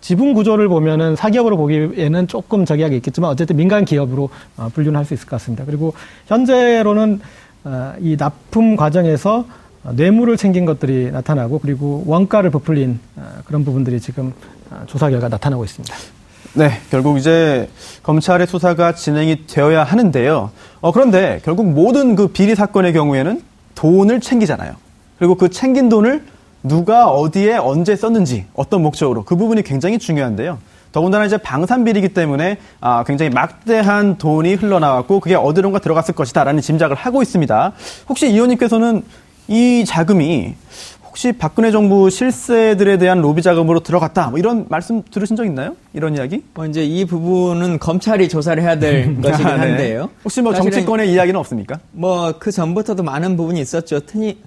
지분 0.01 0.33
구조를 0.33 0.67
보면은 0.67 1.15
사기업으로 1.15 1.57
보기에는 1.57 2.27
조금 2.27 2.65
저기하게 2.65 2.97
있겠지만 2.97 3.29
어쨌든 3.31 3.55
민간 3.55 3.85
기업으로 3.85 4.29
어, 4.57 4.69
분류는 4.73 4.97
할 4.97 5.05
수 5.05 5.13
있을 5.13 5.25
것 5.25 5.31
같습니다. 5.37 5.63
그리고 5.65 5.93
현재로는 6.27 7.19
어, 7.63 7.93
이 7.99 8.15
납품 8.17 8.75
과정에서 8.75 9.45
어, 9.83 9.91
뇌물을 9.95 10.35
챙긴 10.37 10.65
것들이 10.65 11.11
나타나고 11.11 11.59
그리고 11.59 12.03
원가를 12.05 12.49
부풀린 12.49 12.99
어, 13.15 13.21
그런 13.45 13.63
부분들이 13.65 13.99
지금 13.99 14.33
어, 14.69 14.83
조사 14.85 15.09
결과 15.09 15.29
나타나고 15.29 15.63
있습니다. 15.63 15.93
네, 16.57 16.71
결국 16.89 17.19
이제 17.19 17.69
검찰의 18.01 18.47
수사가 18.47 18.95
진행이 18.95 19.45
되어야 19.45 19.83
하는데요. 19.83 20.49
어, 20.81 20.91
그런데 20.91 21.39
결국 21.45 21.67
모든 21.67 22.15
그 22.15 22.29
비리 22.29 22.55
사건의 22.55 22.93
경우에는 22.93 23.43
돈을 23.75 24.21
챙기잖아요. 24.21 24.73
그리고 25.19 25.35
그 25.35 25.49
챙긴 25.51 25.87
돈을 25.87 26.23
누가 26.63 27.09
어디에 27.09 27.57
언제 27.57 27.95
썼는지 27.95 28.45
어떤 28.55 28.81
목적으로 28.81 29.23
그 29.23 29.35
부분이 29.35 29.61
굉장히 29.61 29.99
중요한데요. 29.99 30.57
더군다나 30.91 31.25
이제 31.25 31.37
방산비리기 31.37 32.09
때문에 32.15 32.57
아, 32.81 33.03
굉장히 33.05 33.29
막대한 33.29 34.17
돈이 34.17 34.55
흘러나왔고 34.55 35.19
그게 35.19 35.35
어디론가 35.35 35.77
들어갔을 35.77 36.15
것이다라는 36.15 36.61
짐작을 36.61 36.95
하고 36.95 37.21
있습니다. 37.21 37.73
혹시 38.09 38.29
이 38.29 38.31
의원님께서는 38.31 39.03
이 39.47 39.85
자금이 39.85 40.55
혹시 41.17 41.31
박근혜 41.31 41.71
정부 41.71 42.11
실세들에 42.11 42.99
대한 42.99 43.21
로비 43.21 43.41
자금으로 43.41 43.79
들어갔다 43.79 44.29
뭐 44.29 44.37
이런 44.37 44.67
말씀 44.69 45.01
들으신 45.01 45.35
적 45.35 45.45
있나요? 45.47 45.75
이런 45.91 46.15
이야기? 46.15 46.43
뭐 46.53 46.67
이제 46.67 46.85
이 46.85 47.05
부분은 47.05 47.79
검찰이 47.79 48.29
조사를 48.29 48.61
해야 48.61 48.77
될 48.77 49.15
것이긴 49.19 49.47
아, 49.47 49.55
네. 49.55 49.59
한데요. 49.61 50.09
혹시 50.23 50.43
뭐 50.43 50.53
정치권의 50.53 51.11
이야기는 51.11 51.39
없습니까? 51.39 51.79
뭐 51.93 52.33
그 52.37 52.51
전부터도 52.51 53.01
많은 53.01 53.35
부분이 53.35 53.59
있었죠. 53.59 54.01
특히 54.01 54.37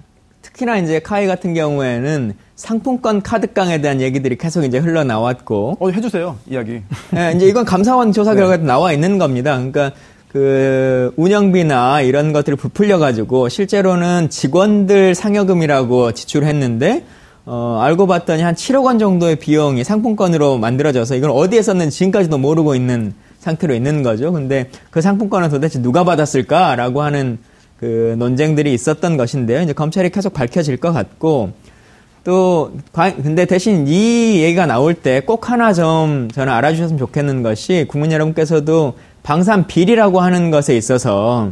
특히나 0.41 0.77
이제 0.77 0.99
카이 0.99 1.27
같은 1.27 1.53
경우에는 1.53 2.35
상품권 2.55 3.21
카드깡에 3.21 3.81
대한 3.81 3.99
얘기들이 3.99 4.37
계속 4.37 4.63
이제 4.63 4.77
흘러나왔고. 4.77 5.75
어, 5.77 5.89
해주세요, 5.89 6.37
이야기. 6.49 6.81
네, 7.11 7.33
이제 7.35 7.47
이건 7.47 7.65
감사원 7.65 8.13
조사 8.13 8.33
결과도 8.33 8.61
네. 8.63 8.67
나와 8.67 8.93
있는 8.93 9.17
겁니다. 9.17 9.55
그러니까 9.57 9.91
그 10.31 11.13
운영비나 11.17 12.01
이런 12.01 12.31
것들을 12.31 12.55
부풀려 12.55 12.99
가지고 12.99 13.49
실제로는 13.49 14.29
직원들 14.29 15.13
상여금이라고 15.13 16.13
지출했는데 16.13 17.03
어 17.45 17.79
알고 17.81 18.07
봤더니 18.07 18.41
한 18.41 18.55
7억 18.55 18.85
원 18.85 18.97
정도의 18.97 19.35
비용이 19.35 19.83
상품권으로 19.83 20.57
만들어져서 20.57 21.15
이걸 21.15 21.31
어디에 21.31 21.61
썼는지 21.61 21.97
지금까지도 21.97 22.37
모르고 22.37 22.75
있는 22.75 23.13
상태로 23.39 23.73
있는 23.73 24.03
거죠. 24.03 24.31
근데 24.31 24.69
그 24.89 25.01
상품권은 25.01 25.49
도대체 25.49 25.81
누가 25.81 26.05
받았을까라고 26.05 27.01
하는 27.01 27.37
그 27.77 28.15
논쟁들이 28.17 28.73
있었던 28.73 29.17
것인데요. 29.17 29.61
이제 29.61 29.73
검찰이 29.73 30.11
계속 30.11 30.33
밝혀질 30.33 30.77
것 30.77 30.93
같고 30.93 31.51
또 32.23 32.71
근데 32.93 33.45
대신 33.45 33.87
이 33.87 34.43
얘기가 34.43 34.65
나올 34.67 34.93
때 34.93 35.21
꼭 35.25 35.49
하나 35.49 35.73
좀 35.73 36.29
저는 36.31 36.53
알아주셨으면 36.53 36.99
좋겠는 36.99 37.43
것이 37.43 37.85
국민 37.89 38.11
여러분께서도 38.13 38.93
방산 39.23 39.67
비리라고 39.67 40.19
하는 40.19 40.51
것에 40.51 40.75
있어서 40.75 41.51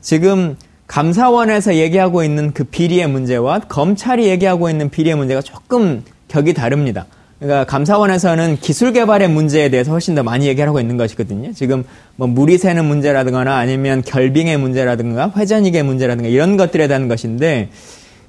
지금 0.00 0.56
감사원에서 0.86 1.76
얘기하고 1.76 2.22
있는 2.24 2.52
그 2.52 2.64
비리의 2.64 3.08
문제와 3.08 3.60
검찰이 3.60 4.26
얘기하고 4.26 4.68
있는 4.68 4.90
비리의 4.90 5.16
문제가 5.16 5.40
조금 5.40 6.02
격이 6.28 6.54
다릅니다. 6.54 7.06
그러니까 7.38 7.64
감사원에서는 7.64 8.58
기술 8.60 8.92
개발의 8.92 9.28
문제에 9.28 9.68
대해서 9.68 9.90
훨씬 9.90 10.14
더 10.14 10.22
많이 10.22 10.46
얘기하고 10.46 10.78
있는 10.78 10.96
것이거든요. 10.96 11.52
지금 11.54 11.82
뭐 12.14 12.28
물이 12.28 12.56
새는 12.56 12.84
문제라든가 12.84 13.56
아니면 13.56 14.02
결빙의 14.02 14.58
문제라든가 14.58 15.32
회전익의 15.36 15.82
문제라든가 15.82 16.28
이런 16.28 16.56
것들에 16.56 16.86
대한 16.86 17.08
것인데 17.08 17.70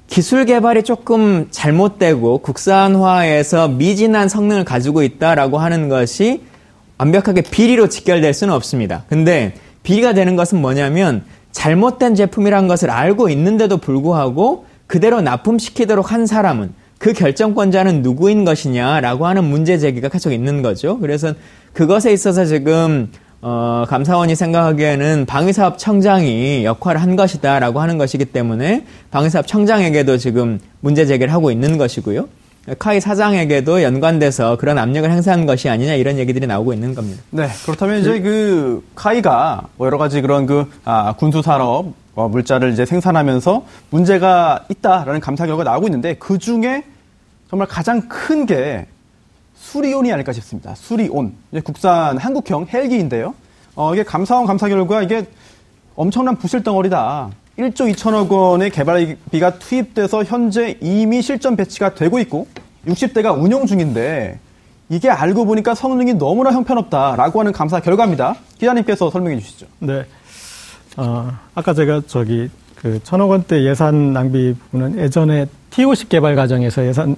기술 0.08 0.44
개발이 0.46 0.82
조금 0.82 1.46
잘못되고 1.50 2.38
국산화에서 2.38 3.68
미진한 3.68 4.28
성능을 4.28 4.64
가지고 4.64 5.02
있다라고 5.02 5.58
하는 5.58 5.88
것이 5.88 6.40
완벽하게 6.98 7.42
비리로 7.42 7.88
직결될 7.88 8.32
수는 8.34 8.54
없습니다. 8.54 9.04
근데 9.08 9.54
비리가 9.82 10.14
되는 10.14 10.36
것은 10.36 10.60
뭐냐면 10.60 11.24
잘못된 11.52 12.14
제품이란 12.14 12.68
것을 12.68 12.90
알고 12.90 13.28
있는데도 13.30 13.78
불구하고 13.78 14.66
그대로 14.86 15.20
납품시키도록 15.20 16.12
한 16.12 16.26
사람은 16.26 16.72
그 16.98 17.12
결정권자는 17.12 18.02
누구인 18.02 18.44
것이냐라고 18.44 19.26
하는 19.26 19.44
문제 19.44 19.78
제기가 19.78 20.08
계속 20.08 20.32
있는 20.32 20.62
거죠. 20.62 20.98
그래서 20.98 21.34
그것에 21.72 22.12
있어서 22.12 22.44
지금 22.44 23.10
어, 23.42 23.84
감사원이 23.88 24.34
생각하기에는 24.34 25.26
방위사업 25.26 25.78
청장이 25.78 26.64
역할을 26.64 27.02
한 27.02 27.14
것이다라고 27.14 27.78
하는 27.78 27.98
것이기 27.98 28.24
때문에 28.26 28.86
방위사업 29.10 29.46
청장에게도 29.46 30.16
지금 30.16 30.58
문제 30.80 31.04
제기를 31.04 31.30
하고 31.30 31.50
있는 31.50 31.76
것이고요. 31.76 32.26
카이 32.78 33.00
사장에게도 33.00 33.82
연관돼서 33.82 34.56
그런 34.56 34.78
압력을 34.78 35.10
행사한 35.10 35.44
것이 35.46 35.68
아니냐 35.68 35.94
이런 35.94 36.18
얘기들이 36.18 36.46
나오고 36.46 36.72
있는 36.72 36.94
겁니다. 36.94 37.22
네, 37.30 37.48
그렇다면 37.64 38.00
이제 38.00 38.20
그 38.20 38.82
카이가 38.94 39.68
뭐 39.76 39.86
여러 39.86 39.98
가지 39.98 40.22
그런 40.22 40.46
그 40.46 40.70
아, 40.84 41.14
군수 41.14 41.42
산업 41.42 41.92
어, 42.14 42.28
물자를 42.28 42.72
이제 42.72 42.86
생산하면서 42.86 43.66
문제가 43.90 44.64
있다라는 44.70 45.20
감사 45.20 45.46
결과가 45.46 45.70
나오고 45.70 45.88
있는데 45.88 46.14
그 46.14 46.38
중에 46.38 46.84
정말 47.50 47.68
가장 47.68 48.08
큰 48.08 48.46
게 48.46 48.86
수리온이 49.56 50.12
아닐까 50.12 50.32
싶습니다. 50.32 50.74
수리온. 50.74 51.34
이제 51.50 51.60
국산 51.60 52.18
한국형 52.18 52.66
헬기인데요. 52.72 53.34
어, 53.74 53.94
이게 53.94 54.02
감사원 54.04 54.46
감사 54.46 54.68
결과 54.68 55.02
이게 55.02 55.26
엄청난 55.96 56.36
부실 56.36 56.62
덩어리다. 56.62 57.30
1조 57.58 57.92
2천억 57.94 58.30
원의 58.30 58.70
개발비가 58.70 59.58
투입돼서 59.58 60.24
현재 60.24 60.76
이미 60.80 61.22
실전 61.22 61.56
배치가 61.56 61.94
되고 61.94 62.18
있고 62.18 62.48
60대가 62.86 63.40
운영 63.40 63.66
중인데 63.66 64.40
이게 64.88 65.08
알고 65.08 65.46
보니까 65.46 65.74
성능이 65.74 66.14
너무나 66.14 66.50
형편없다라고 66.52 67.40
하는 67.40 67.52
감사 67.52 67.80
결과입니다. 67.80 68.34
기자님께서 68.58 69.10
설명해 69.10 69.38
주시죠. 69.38 69.66
네. 69.78 70.04
어, 70.96 71.32
아까 71.54 71.72
제가 71.74 72.02
저기 72.06 72.50
그 72.76 73.00
천억 73.02 73.30
원대 73.30 73.64
예산 73.64 74.12
낭비 74.12 74.54
부분은 74.54 74.98
예전에 74.98 75.46
T50 75.70 76.08
개발 76.08 76.36
과정에서 76.36 76.84
예산 76.86 77.16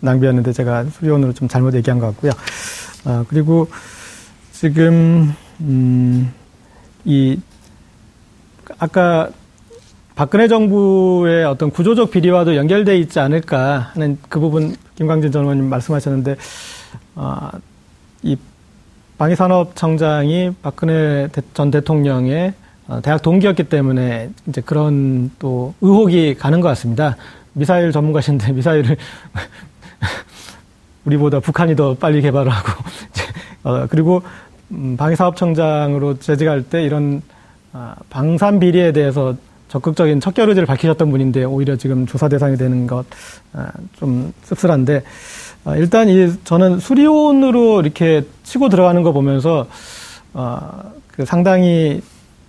낭비였는데 0.00 0.52
제가 0.52 0.84
수리원으로 0.84 1.32
좀 1.32 1.46
잘못 1.46 1.74
얘기한 1.74 1.98
것 1.98 2.06
같고요. 2.06 2.32
아, 3.04 3.24
그리고 3.28 3.68
지금, 4.52 5.34
음, 5.60 6.32
이, 7.04 7.38
아까 8.78 9.30
박근혜 10.14 10.46
정부의 10.46 11.44
어떤 11.44 11.70
구조적 11.70 12.12
비리와도 12.12 12.54
연결돼 12.54 12.96
있지 12.98 13.18
않을까 13.18 13.90
하는 13.94 14.16
그 14.28 14.38
부분 14.38 14.76
김광진 14.94 15.32
전 15.32 15.42
의원님 15.42 15.68
말씀하셨는데, 15.68 16.36
아, 17.16 17.50
이 18.22 18.36
방위산업청장이 19.18 20.52
박근혜 20.62 21.28
전 21.52 21.70
대통령의 21.72 22.54
어, 22.86 23.00
대학 23.02 23.22
동기였기 23.22 23.64
때문에 23.64 24.30
이제 24.46 24.60
그런 24.60 25.32
또 25.38 25.74
의혹이 25.80 26.34
가는 26.34 26.60
것 26.60 26.68
같습니다. 26.68 27.16
미사일 27.52 27.90
전문가신데 27.90 28.52
미사일을 28.52 28.96
우리보다 31.06 31.40
북한이 31.40 31.74
더 31.74 31.94
빨리 31.94 32.22
개발을 32.22 32.52
하고 32.52 32.84
어, 33.64 33.86
그리고 33.88 34.22
음, 34.70 34.96
방위사업청장으로 34.96 36.18
재직할 36.18 36.62
때 36.64 36.84
이런 36.84 37.22
아, 37.72 37.96
방산 38.10 38.60
비리에 38.60 38.92
대해서 38.92 39.34
적극적인 39.74 40.20
척결 40.20 40.48
의지를 40.48 40.66
밝히셨던 40.66 41.10
분인데 41.10 41.44
오히려 41.44 41.76
지금 41.76 42.06
조사 42.06 42.28
대상이 42.28 42.56
되는 42.56 42.86
것좀 42.86 43.06
아, 43.52 43.72
씁쓸한데 44.44 45.02
아, 45.64 45.76
일단 45.76 46.08
이 46.08 46.32
저는 46.44 46.78
수리온으로 46.78 47.82
이렇게 47.82 48.24
치고 48.42 48.68
들어가는 48.70 49.02
거 49.02 49.12
보면서 49.12 49.66
그 51.12 51.24
상당히 51.24 52.00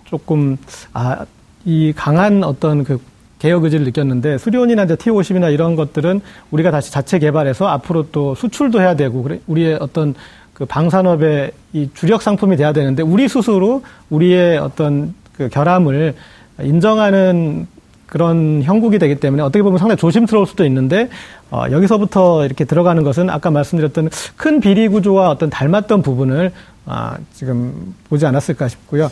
조금 0.06 0.56
아 0.92 1.24
이 1.66 1.92
강한 1.94 2.44
어떤 2.44 2.84
그 2.84 2.98
개혁 3.40 3.64
의지를 3.64 3.84
느꼈는데 3.84 4.38
수리온이나 4.38 4.84
이제 4.84 4.94
T50이나 4.94 5.52
이런 5.52 5.74
것들은 5.74 6.20
우리가 6.52 6.70
다시 6.70 6.92
자체 6.92 7.18
개발해서 7.18 7.66
앞으로 7.66 8.10
또 8.12 8.36
수출도 8.36 8.80
해야 8.80 8.94
되고 8.94 9.22
그래 9.24 9.40
우리의 9.48 9.76
어떤 9.80 10.14
그 10.54 10.64
방산업의 10.64 11.50
이 11.72 11.90
주력 11.92 12.22
상품이 12.22 12.56
돼야 12.56 12.72
되는데 12.72 13.02
우리 13.02 13.28
스스로 13.28 13.82
우리의 14.10 14.58
어떤 14.58 15.12
그 15.36 15.48
결함을 15.48 16.14
인정하는 16.62 17.66
그런 18.06 18.62
형국이 18.62 18.98
되기 18.98 19.16
때문에 19.16 19.42
어떻게 19.42 19.62
보면 19.62 19.78
상당히 19.78 19.98
조심스러울 19.98 20.46
수도 20.46 20.64
있는데 20.64 21.08
어, 21.50 21.64
여기서부터 21.70 22.44
이렇게 22.44 22.64
들어가는 22.64 23.02
것은 23.02 23.30
아까 23.30 23.50
말씀드렸던 23.50 24.10
큰 24.36 24.60
비리 24.60 24.88
구조와 24.88 25.30
어떤 25.30 25.50
닮았던 25.50 26.02
부분을 26.02 26.52
아, 26.86 27.16
지금 27.34 27.94
보지 28.08 28.24
않았을까 28.26 28.68
싶고요. 28.68 29.10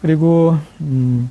그리고 0.00 0.56
음, 0.80 1.30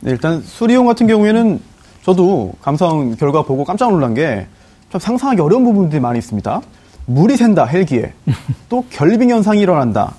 네, 0.00 0.10
일단 0.10 0.42
수리용 0.42 0.86
같은 0.86 1.06
경우에는 1.06 1.60
저도 2.02 2.52
감사원 2.60 3.16
결과 3.16 3.42
보고 3.42 3.64
깜짝 3.64 3.90
놀란 3.90 4.12
게좀 4.12 5.00
상상하기 5.00 5.40
어려운 5.40 5.64
부분들이 5.64 6.00
많이 6.00 6.18
있습니다. 6.18 6.60
물이 7.06 7.36
샌다 7.36 7.64
헬기에 7.64 8.12
또 8.68 8.84
결빙 8.90 9.30
현상이 9.30 9.60
일어난다. 9.60 10.14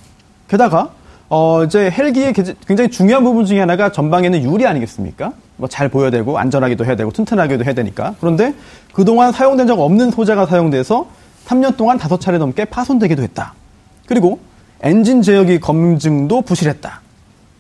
게다가 0.47 0.91
어 1.37 1.65
이제 1.65 1.91
헬기의 1.91 2.33
굉장히 2.65 2.89
중요한 2.89 3.25
부분 3.25 3.45
중에 3.45 3.59
하나가 3.59 3.91
전방에는 3.91 4.41
유리 4.43 4.65
아니겠습니까? 4.65 5.33
뭐 5.57 5.67
잘 5.67 5.89
보여야 5.89 6.09
되고 6.09 6.39
안전하기도 6.39 6.85
해야 6.85 6.95
되고 6.95 7.11
튼튼하기도 7.11 7.65
해야 7.65 7.73
되니까. 7.73 8.15
그런데 8.21 8.53
그동안 8.93 9.33
사용된 9.33 9.67
적 9.67 9.77
없는 9.81 10.11
소재가 10.11 10.45
사용돼서 10.45 11.07
3년 11.45 11.75
동안 11.75 11.97
다섯 11.97 12.21
차례 12.21 12.37
넘게 12.37 12.63
파손되기도 12.63 13.21
했다. 13.21 13.53
그리고 14.07 14.39
엔진 14.81 15.21
제어기 15.21 15.59
검증도 15.59 16.43
부실했다. 16.43 17.01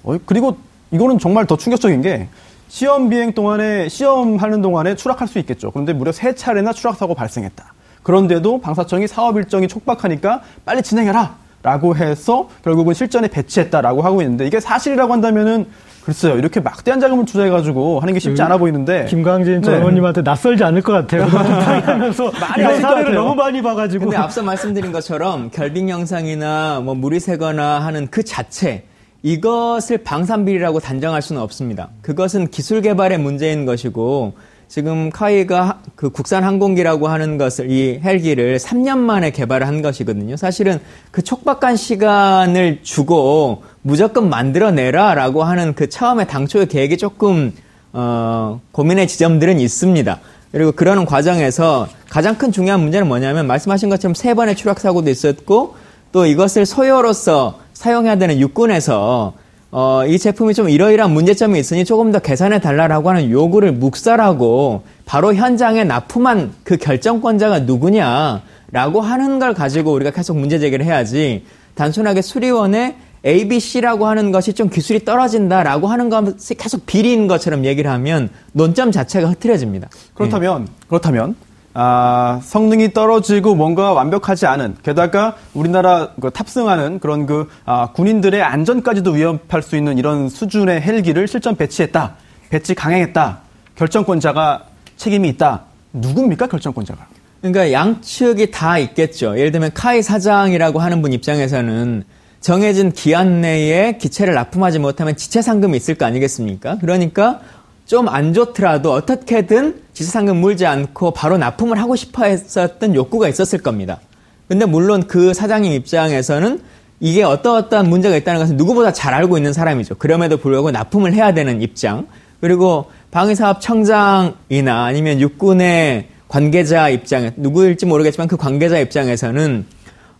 어, 0.03 0.15
그리고 0.25 0.55
이거는 0.91 1.19
정말 1.19 1.45
더 1.45 1.57
충격적인 1.57 2.01
게 2.01 2.29
시험 2.69 3.09
비행 3.09 3.33
동안에 3.33 3.89
시험하는 3.89 4.61
동안에 4.61 4.95
추락할 4.95 5.27
수 5.27 5.37
있겠죠. 5.39 5.71
그런데 5.71 5.91
무려 5.91 6.13
세 6.13 6.33
차례나 6.33 6.71
추락 6.71 6.95
사고 6.95 7.13
발생했다. 7.13 7.73
그런데도 8.03 8.61
방사청이 8.61 9.09
사업 9.09 9.35
일정이 9.35 9.67
촉박하니까 9.67 10.43
빨리 10.63 10.81
진행해라. 10.81 11.43
라고 11.65 11.95
해서 11.95 12.47
결국은 12.63 12.93
실전에 12.93 13.27
배치했다라고 13.27 14.03
하고 14.03 14.21
있는데 14.21 14.45
이게 14.45 14.59
사실이라고 14.59 15.11
한다면은 15.11 15.65
글쎄요 16.03 16.37
이렇게 16.37 16.59
막대한 16.59 16.99
자금을 16.99 17.25
투자해가지고 17.25 18.01
하는 18.01 18.13
게 18.13 18.19
쉽지 18.19 18.39
않아 18.43 18.57
보이는데 18.57 19.05
김광진 19.05 19.63
전 19.63 19.73
네. 19.73 19.79
의원님한테 19.79 20.21
낯설지 20.21 20.63
않을 20.63 20.83
것 20.83 20.93
같아요. 20.93 21.23
하면서 21.81 22.31
많이 22.39 22.79
사례를 22.79 23.15
너무 23.15 23.33
많이 23.33 23.63
봐가지고. 23.63 24.05
근데 24.05 24.15
앞서 24.15 24.43
말씀드린 24.43 24.91
것처럼 24.91 25.49
결빙 25.49 25.89
영상이나 25.89 26.81
뭐 26.81 26.93
물이 26.93 27.19
새거나 27.19 27.79
하는 27.79 28.09
그 28.11 28.21
자체 28.21 28.83
이것을 29.23 29.97
방산비리라고 30.03 30.79
단정할 30.79 31.23
수는 31.23 31.41
없습니다. 31.41 31.89
그것은 32.03 32.49
기술 32.49 32.83
개발의 32.83 33.17
문제인 33.17 33.65
것이고 33.65 34.33
지금 34.67 35.09
카이가 35.09 35.81
그 35.95 36.09
국산 36.09 36.43
항공기라고 36.43 37.07
하는 37.07 37.37
것을 37.37 37.71
이 37.71 37.99
헬기를 38.03 38.57
3년 38.57 38.97
만에 38.97 39.31
개발을 39.31 39.67
한 39.67 39.81
것이거든요. 39.81 40.35
사실은 40.37 40.79
그 41.11 41.21
촉박한 41.21 41.75
시간을 41.75 42.79
주고 42.83 43.63
무조건 43.81 44.29
만들어내라라고 44.29 45.43
하는 45.43 45.73
그 45.75 45.89
처음에 45.89 46.25
당초의 46.25 46.67
계획이 46.67 46.97
조금 46.97 47.53
어, 47.93 48.59
고민의 48.71 49.07
지점들은 49.07 49.59
있습니다. 49.59 50.19
그리고 50.51 50.71
그러는 50.71 51.05
과정에서 51.05 51.87
가장 52.09 52.37
큰 52.37 52.51
중요한 52.51 52.79
문제는 52.81 53.07
뭐냐면 53.07 53.47
말씀하신 53.47 53.89
것처럼 53.89 54.13
세 54.15 54.33
번의 54.33 54.55
추락 54.55 54.79
사고도 54.79 55.09
있었고 55.09 55.75
또 56.11 56.25
이것을 56.25 56.65
소요로서 56.65 57.59
사용해야 57.73 58.17
되는 58.17 58.39
육군에서 58.39 59.33
어, 59.77 60.05
이 60.07 60.17
제품이 60.17 60.53
좀 60.53 60.69
이러이러한 60.69 61.11
문제점이 61.11 61.59
있으니 61.59 61.83
조금 61.83 62.13
더 62.13 62.19
개선해 62.19 62.61
달라라고 62.61 63.09
하는 63.09 63.29
요구를 63.29 63.73
묵살하고 63.73 64.83
바로 65.03 65.35
현장에 65.35 65.83
납품한 65.83 66.53
그 66.63 66.77
결정권자가 66.77 67.59
누구냐라고 67.59 69.01
하는 69.01 69.37
걸 69.37 69.53
가지고 69.53 69.91
우리가 69.91 70.11
계속 70.11 70.37
문제 70.37 70.59
제기를 70.59 70.85
해야지 70.85 71.43
단순하게 71.73 72.21
수리원에 72.21 72.95
ABC라고 73.25 74.07
하는 74.07 74.31
것이 74.31 74.53
좀 74.53 74.69
기술이 74.69 75.03
떨어진다라고 75.03 75.87
하는 75.87 76.07
것이 76.09 76.55
계속 76.55 76.85
비리인 76.85 77.27
것처럼 77.27 77.65
얘기를 77.65 77.91
하면 77.91 78.29
논점 78.53 78.93
자체가 78.93 79.27
흐트려집니다. 79.27 79.89
그렇다면 80.13 80.65
네. 80.67 80.71
그렇다면 80.87 81.35
아, 81.77 82.39
성능이 82.41 82.93
떨어지고 82.93 83.53
뭔가 83.53 83.91
완벽하지 83.91 84.45
않은 84.45 84.77
게다가 84.81 85.35
우리나라 85.53 86.11
그 86.21 86.31
탑승하는 86.31 86.99
그런 86.99 87.25
그 87.25 87.49
아, 87.65 87.91
군인들의 87.91 88.41
안전까지도 88.41 89.11
위협할 89.11 89.61
수 89.61 89.75
있는 89.75 89.97
이런 89.97 90.29
수준의 90.29 90.81
헬기를 90.81 91.27
실전 91.27 91.57
배치했다. 91.57 92.15
배치 92.49 92.75
강행했다. 92.75 93.39
결정권자가 93.75 94.63
책임이 94.95 95.27
있다. 95.29 95.63
누굽니까 95.91 96.47
결정권자가? 96.47 97.07
그러니까 97.41 97.73
양측이 97.73 98.51
다 98.51 98.79
있겠죠. 98.79 99.37
예를 99.37 99.51
들면 99.51 99.71
카이 99.73 100.01
사장이라고 100.01 100.79
하는 100.79 101.01
분 101.01 101.11
입장에서는 101.11 102.05
정해진 102.39 102.93
기한 102.93 103.41
내에 103.41 103.97
기체를 103.97 104.33
납품하지 104.33 104.79
못하면 104.79 105.17
지체 105.17 105.41
상금이 105.41 105.75
있을 105.75 105.95
거 105.95 106.05
아니겠습니까? 106.05 106.77
그러니까 106.79 107.41
좀 107.85 108.07
안 108.09 108.33
좋더라도 108.33 108.91
어떻게든 108.91 109.81
지수상금 109.93 110.37
물지 110.37 110.65
않고 110.65 111.11
바로 111.11 111.37
납품을 111.37 111.79
하고 111.79 111.95
싶어 111.95 112.25
했었던 112.25 112.95
욕구가 112.95 113.27
있었을 113.29 113.59
겁니다. 113.59 113.99
근데 114.47 114.65
물론 114.65 115.07
그 115.07 115.33
사장님 115.33 115.71
입장에서는 115.71 116.59
이게 116.99 117.23
어떠어떠한 117.23 117.89
문제가 117.89 118.15
있다는 118.15 118.39
것은 118.39 118.57
누구보다 118.57 118.93
잘 118.93 119.13
알고 119.13 119.37
있는 119.37 119.53
사람이죠. 119.53 119.95
그럼에도 119.95 120.37
불구하고 120.37 120.71
납품을 120.71 121.13
해야 121.13 121.33
되는 121.33 121.61
입장. 121.61 122.07
그리고 122.41 122.85
방위사업청장이나 123.11 124.85
아니면 124.85 125.19
육군의 125.19 126.07
관계자 126.27 126.89
입장에 126.89 127.31
누구일지 127.37 127.85
모르겠지만 127.85 128.27
그 128.27 128.37
관계자 128.37 128.79
입장에서는 128.79 129.65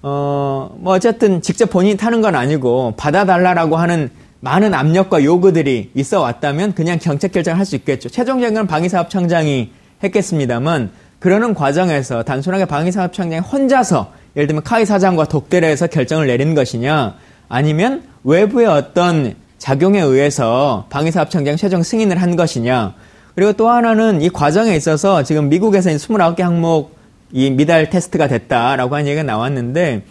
어, 0.01 0.75
뭐 0.79 0.93
어쨌든 0.93 1.41
직접 1.41 1.69
본인이 1.69 1.97
타는 1.97 2.21
건 2.21 2.35
아니고 2.35 2.93
받아달라라고 2.97 3.75
하는 3.75 4.09
많은 4.45 4.75
압력과 4.75 5.23
요구들이 5.23 5.89
있어 5.95 6.21
왔다면 6.21 6.75
그냥 6.75 6.99
정책 6.99 7.31
결정을 7.31 7.57
할 7.57 7.65
수 7.65 7.75
있겠죠. 7.77 8.09
최종적인 8.09 8.67
방위사업 8.67 9.09
청장이 9.09 9.71
했겠습니다만 10.03 10.91
그러는 11.17 11.55
과정에서 11.55 12.21
단순하게 12.21 12.65
방위사업 12.65 13.11
청장이 13.11 13.41
혼자서 13.41 14.11
예를 14.35 14.45
들면 14.45 14.61
카이 14.61 14.85
사장과 14.85 15.25
독대를 15.25 15.67
해서 15.67 15.87
결정을 15.87 16.27
내린 16.27 16.53
것이냐 16.53 17.15
아니면 17.49 18.03
외부의 18.23 18.67
어떤 18.67 19.33
작용에 19.57 19.99
의해서 19.99 20.85
방위사업 20.91 21.31
청장 21.31 21.55
최종 21.55 21.81
승인을 21.81 22.21
한 22.21 22.35
것이냐 22.35 22.93
그리고 23.33 23.53
또 23.53 23.69
하나는 23.69 24.21
이 24.21 24.29
과정에 24.29 24.75
있어서 24.75 25.23
지금 25.23 25.49
미국에서 25.49 25.89
29개 25.89 26.41
항목 26.41 26.95
이 27.31 27.49
미달 27.49 27.89
테스트가 27.89 28.27
됐다라고 28.27 28.93
하는 28.93 29.07
얘기가 29.07 29.23
나왔는데 29.23 30.03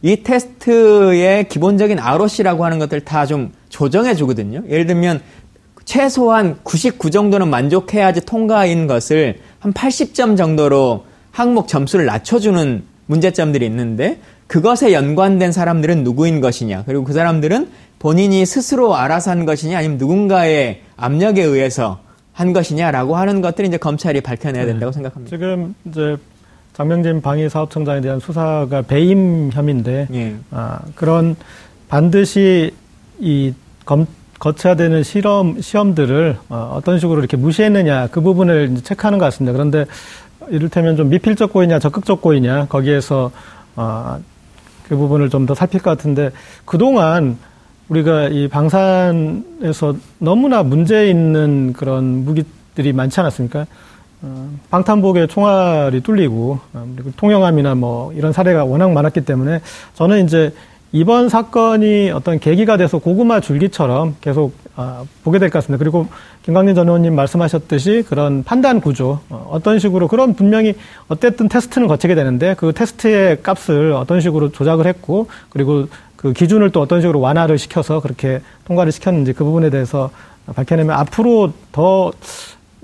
이 0.00 0.22
테스트의 0.22 1.48
기본적인 1.50 1.98
ROC라고 1.98 2.64
하는 2.64 2.78
것들 2.78 3.00
다 3.00 3.26
좀 3.26 3.52
조정해 3.72 4.14
주거든요. 4.14 4.62
예를 4.68 4.86
들면 4.86 5.20
최소한 5.84 6.58
99 6.62 7.10
정도는 7.10 7.48
만족해야지 7.48 8.20
통과인 8.20 8.86
것을 8.86 9.40
한 9.58 9.72
80점 9.72 10.36
정도로 10.36 11.06
항목 11.32 11.66
점수를 11.66 12.06
낮춰주는 12.06 12.84
문제점들이 13.06 13.66
있는데 13.66 14.20
그것에 14.46 14.92
연관된 14.92 15.50
사람들은 15.50 16.04
누구인 16.04 16.40
것이냐 16.40 16.84
그리고 16.84 17.04
그 17.04 17.12
사람들은 17.14 17.70
본인이 17.98 18.44
스스로 18.44 18.94
알아서 18.94 19.30
한 19.30 19.46
것이냐 19.46 19.78
아니면 19.78 19.96
누군가의 19.96 20.82
압력에 20.96 21.42
의해서 21.42 22.00
한 22.32 22.52
것이냐라고 22.52 23.16
하는 23.16 23.40
것들이 23.40 23.68
이제 23.68 23.78
검찰이 23.78 24.20
밝혀내야 24.20 24.66
된다고 24.66 24.90
네. 24.90 24.94
생각합니다. 24.94 25.34
지금 25.34 25.74
이제 25.86 26.16
장명진 26.74 27.22
방위사업청장에 27.22 28.00
대한 28.02 28.20
수사가 28.20 28.82
배임 28.82 29.50
혐의인데 29.52 30.08
예. 30.12 30.36
아, 30.50 30.80
그런 30.94 31.36
반드시 31.88 32.72
이 33.18 33.54
검, 33.84 34.06
거쳐야 34.38 34.74
되는 34.74 35.02
실험 35.02 35.60
시험들을 35.60 36.38
어, 36.48 36.80
떤 36.84 36.98
식으로 36.98 37.20
이렇게 37.20 37.36
무시했느냐 37.36 38.08
그 38.08 38.20
부분을 38.20 38.76
체크하는 38.82 39.18
것 39.18 39.26
같습니다. 39.26 39.52
그런데 39.52 39.86
이를테면 40.48 40.96
좀 40.96 41.08
미필적 41.08 41.52
고의냐 41.52 41.78
적극적 41.78 42.20
고의냐 42.20 42.66
거기에서 42.66 43.30
어, 43.76 44.18
그 44.88 44.96
부분을 44.96 45.30
좀 45.30 45.46
더 45.46 45.54
살필 45.54 45.80
것 45.80 45.90
같은데 45.90 46.30
그동안 46.64 47.38
우리가 47.88 48.28
이 48.28 48.48
방산에서 48.48 49.96
너무나 50.18 50.62
문제 50.62 51.08
있는 51.08 51.72
그런 51.72 52.24
무기들이 52.24 52.92
많지 52.92 53.20
않았습니까? 53.20 53.66
어, 54.22 54.50
방탄복에 54.70 55.26
총알이 55.26 56.00
뚫리고 56.00 56.58
어, 56.72 56.86
그리고 56.94 57.10
통영함이나 57.16 57.74
뭐 57.74 58.12
이런 58.12 58.32
사례가 58.32 58.64
워낙 58.64 58.92
많았기 58.92 59.22
때문에 59.22 59.60
저는 59.94 60.24
이제 60.24 60.52
이번 60.94 61.30
사건이 61.30 62.10
어떤 62.10 62.38
계기가 62.38 62.76
돼서 62.76 62.98
고구마 62.98 63.40
줄기처럼 63.40 64.16
계속 64.20 64.52
어, 64.76 65.06
보게 65.24 65.38
될 65.38 65.48
것 65.48 65.58
같습니다. 65.58 65.78
그리고 65.78 66.06
김광진 66.44 66.74
전 66.74 66.86
의원님 66.88 67.14
말씀하셨듯이 67.14 68.04
그런 68.06 68.44
판단 68.44 68.80
구조 68.80 69.20
어, 69.30 69.48
어떤 69.50 69.78
식으로 69.78 70.06
그런 70.06 70.34
분명히 70.34 70.74
어쨌든 71.08 71.48
테스트는 71.48 71.88
거치게 71.88 72.14
되는데 72.14 72.54
그 72.58 72.72
테스트의 72.74 73.42
값을 73.42 73.92
어떤 73.92 74.20
식으로 74.20 74.52
조작을 74.52 74.86
했고 74.86 75.28
그리고 75.48 75.88
그 76.16 76.32
기준을 76.34 76.70
또 76.70 76.80
어떤 76.82 77.00
식으로 77.00 77.20
완화를 77.20 77.56
시켜서 77.58 78.00
그렇게 78.00 78.40
통과를 78.66 78.92
시켰는지 78.92 79.32
그 79.32 79.44
부분에 79.44 79.70
대해서 79.70 80.10
밝혀내면 80.54 80.94
앞으로 80.96 81.52
더 81.72 82.12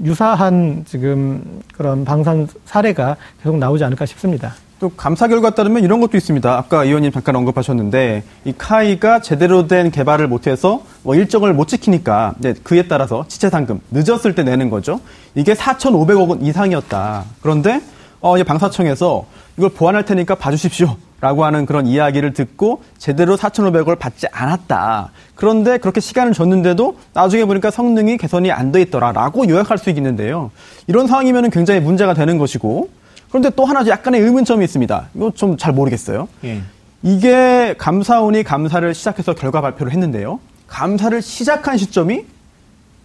유사한 0.02 0.84
지금 0.86 1.42
그런 1.76 2.04
방산 2.04 2.48
사례가 2.64 3.16
계속 3.42 3.58
나오지 3.58 3.84
않을까 3.84 4.06
싶습니다. 4.06 4.54
또 4.80 4.90
감사 4.90 5.26
결과 5.26 5.50
따르면 5.50 5.82
이런 5.82 6.00
것도 6.00 6.16
있습니다. 6.16 6.56
아까 6.56 6.84
의원님 6.84 7.10
잠깐 7.10 7.34
언급하셨는데 7.36 8.22
이 8.44 8.54
카이가 8.56 9.20
제대로 9.20 9.66
된 9.66 9.90
개발을 9.90 10.28
못해서 10.28 10.82
뭐 11.02 11.16
일정을 11.16 11.52
못 11.52 11.66
지키니까 11.66 12.34
이제 12.38 12.54
그에 12.62 12.86
따라서 12.86 13.24
지체 13.26 13.50
상금 13.50 13.80
늦었을 13.90 14.34
때 14.36 14.44
내는 14.44 14.70
거죠. 14.70 15.00
이게 15.34 15.54
4,500억 15.54 16.28
원 16.28 16.42
이상이었다. 16.42 17.24
그런데 17.42 17.80
어, 18.20 18.40
방사청에서 18.42 19.26
이걸 19.56 19.70
보완할 19.70 20.04
테니까 20.04 20.36
봐주십시오. 20.36 20.96
라고 21.20 21.44
하는 21.44 21.66
그런 21.66 21.88
이야기를 21.88 22.32
듣고 22.32 22.82
제대로 22.96 23.36
4,500원을 23.36 23.98
받지 23.98 24.28
않았다. 24.30 25.10
그런데 25.34 25.78
그렇게 25.78 26.00
시간을 26.00 26.32
줬는데도 26.32 26.96
나중에 27.12 27.44
보니까 27.44 27.72
성능이 27.72 28.18
개선이 28.18 28.52
안 28.52 28.70
돼 28.70 28.82
있더라 28.82 29.10
라고 29.10 29.48
요약할 29.48 29.78
수 29.78 29.90
있는데요. 29.90 30.52
이런 30.86 31.08
상황이면 31.08 31.50
굉장히 31.50 31.80
문제가 31.80 32.14
되는 32.14 32.38
것이고 32.38 32.90
그런데 33.28 33.50
또 33.50 33.64
하나 33.64 33.86
약간의 33.86 34.20
의문점이 34.20 34.64
있습니다. 34.64 35.08
이거 35.14 35.30
좀 35.34 35.56
잘 35.56 35.72
모르겠어요. 35.72 36.28
예. 36.44 36.62
이게 37.02 37.74
감사원이 37.78 38.42
감사를 38.42 38.92
시작해서 38.94 39.34
결과 39.34 39.60
발표를 39.60 39.92
했는데요. 39.92 40.40
감사를 40.66 41.20
시작한 41.22 41.76
시점이 41.78 42.24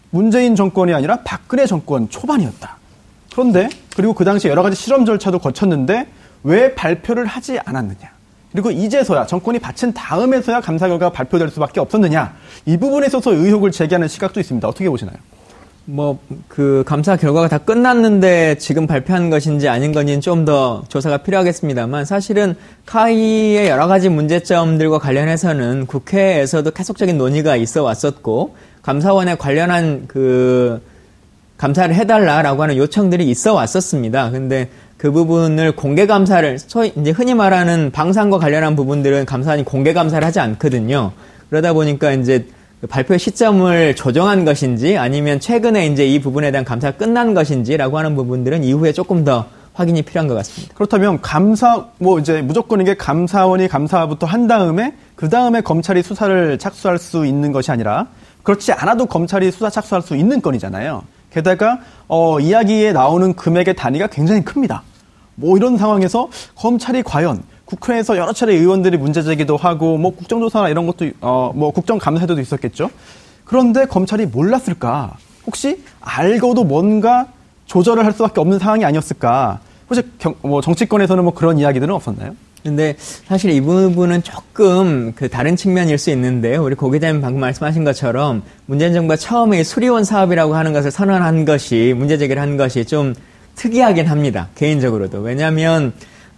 문재인 0.09 0.55
정권이 0.55 0.93
아니라 0.93 1.17
박근혜 1.23 1.65
정권 1.65 2.09
초반이었다. 2.09 2.77
그런데 3.31 3.69
그리고 3.95 4.13
그 4.13 4.23
당시 4.25 4.47
여러 4.47 4.61
가지 4.63 4.75
실험 4.75 5.05
절차도 5.05 5.39
거쳤는데 5.39 6.07
왜 6.43 6.75
발표를 6.75 7.25
하지 7.25 7.59
않았느냐. 7.65 8.11
그리고 8.51 8.69
이제서야 8.69 9.25
정권이 9.25 9.57
바친 9.59 9.93
다음에서야 9.93 10.61
감사 10.61 10.87
결과가 10.87 11.11
발표될 11.11 11.49
수밖에 11.49 11.79
없었느냐. 11.79 12.35
이 12.65 12.77
부분에 12.77 13.07
있어서 13.07 13.31
의혹을 13.33 13.71
제기하는 13.71 14.07
시각도 14.07 14.39
있습니다. 14.39 14.67
어떻게 14.67 14.87
보시나요? 14.89 15.15
뭐, 15.85 16.17
그, 16.47 16.83
감사 16.85 17.17
결과가 17.17 17.49
다 17.49 17.57
끝났는데 17.57 18.57
지금 18.57 18.87
발표한 18.87 19.29
것인지 19.29 19.67
아닌 19.67 19.91
건지는 19.91 20.21
좀 20.21 20.45
더 20.45 20.83
조사가 20.89 21.17
필요하겠습니다만 21.17 22.03
사실은 22.05 22.55
카이의 22.85 23.69
여러 23.69 23.87
가지 23.87 24.09
문제점들과 24.09 24.99
관련해서는 24.99 25.85
국회에서도 25.87 26.69
계속적인 26.71 27.17
논의가 27.17 27.55
있어 27.55 27.83
왔었고 27.83 28.55
감사원에 28.81 29.35
관련한 29.35 30.05
그 30.07 30.81
감사를 31.57 31.95
해달라라고 31.95 32.63
하는 32.63 32.75
요청들이 32.75 33.29
있어 33.29 33.53
왔었습니다. 33.53 34.31
근데 34.31 34.69
그 34.97 35.11
부분을 35.11 35.77
공개 35.77 36.05
감사를 36.07 36.59
소위 36.59 36.91
이제 36.97 37.11
흔히 37.11 37.33
말하는 37.33 37.91
방산과 37.91 38.37
관련한 38.39 38.75
부분들은 38.75 39.25
감사원이 39.25 39.63
공개 39.63 39.93
감사를 39.93 40.25
하지 40.25 40.41
않거든요. 40.41 41.13
그러다 41.49 41.71
보니까 41.71 42.11
이제 42.11 42.39
그 42.39 42.53
발표 42.89 43.17
시점을 43.17 43.95
조정한 43.95 44.43
것인지 44.45 44.97
아니면 44.97 45.39
최근에 45.39 45.87
이제 45.87 46.05
이 46.05 46.19
부분에 46.19 46.51
대한 46.51 46.65
감사가 46.65 46.97
끝난 46.97 47.33
것인지라고 47.33 47.97
하는 47.97 48.15
부분들은 48.15 48.63
이후에 48.63 48.91
조금 48.91 49.23
더 49.23 49.45
확인이 49.73 50.01
필요한 50.01 50.27
것 50.27 50.35
같습니다. 50.35 50.73
그렇다면 50.75 51.21
감사 51.21 51.87
뭐 51.97 52.19
이제 52.19 52.41
무조건 52.41 52.81
이게 52.81 52.95
감사원이 52.95 53.67
감사부터 53.67 54.27
한 54.27 54.47
다음에 54.47 54.93
그 55.15 55.29
다음에 55.29 55.61
검찰이 55.61 56.03
수사를 56.03 56.57
착수할 56.57 56.99
수 56.99 57.25
있는 57.25 57.51
것이 57.51 57.71
아니라 57.71 58.07
그렇지 58.43 58.73
않아도 58.73 59.05
검찰이 59.05 59.51
수사 59.51 59.69
착수할 59.69 60.01
수 60.01 60.15
있는 60.15 60.41
건이잖아요. 60.41 61.03
게다가 61.31 61.79
어, 62.07 62.39
이야기에 62.39 62.91
나오는 62.91 63.33
금액의 63.33 63.75
단위가 63.75 64.07
굉장히 64.07 64.43
큽니다. 64.43 64.83
뭐 65.35 65.57
이런 65.57 65.77
상황에서 65.77 66.29
검찰이 66.55 67.01
과연 67.01 67.41
국회에서 67.65 68.17
여러 68.17 68.33
차례 68.33 68.53
의원들이 68.53 68.97
문제 68.97 69.21
제기도 69.21 69.57
하고 69.57 69.97
뭐 69.97 70.11
국정조사나 70.15 70.69
이런 70.69 70.85
것도 70.85 71.09
어 71.21 71.51
뭐 71.55 71.71
국정감사도 71.71 72.39
있었겠죠. 72.39 72.89
그런데 73.45 73.85
검찰이 73.85 74.25
몰랐을까? 74.27 75.17
혹시 75.45 75.83
알고도 76.01 76.63
뭔가 76.63 77.27
조절을 77.65 78.05
할 78.05 78.11
수밖에 78.13 78.39
없는 78.41 78.59
상황이 78.59 78.85
아니었을까? 78.85 79.59
혹시 79.89 80.03
경, 80.19 80.35
뭐 80.41 80.61
정치권에서는 80.61 81.23
뭐 81.23 81.33
그런 81.33 81.57
이야기들은 81.59 81.93
없었나요? 81.93 82.35
근데 82.63 82.95
사실 83.27 83.51
이 83.51 83.59
부분은 83.59 84.23
조금 84.23 85.11
그 85.15 85.27
다른 85.29 85.57
측면일 85.57 85.97
수 85.97 86.11
있는데 86.11 86.55
우리 86.55 86.75
고 86.75 86.89
기자님 86.89 87.19
방금 87.19 87.41
말씀하신 87.41 87.83
것처럼 87.83 88.41
문재인 88.67 88.93
정부가 88.93 89.17
처음에 89.17 89.63
수리원 89.63 90.05
사업이라고 90.05 90.55
하는 90.55 90.71
것을 90.71 90.89
선언한 90.89 91.43
것이 91.43 91.93
문제 91.97 92.17
제기를 92.17 92.41
한 92.41 92.55
것이 92.55 92.85
좀 92.85 93.13
특이하긴 93.55 94.05
합니다. 94.07 94.47
개인적으로도. 94.55 95.19
왜냐하면 95.19 95.91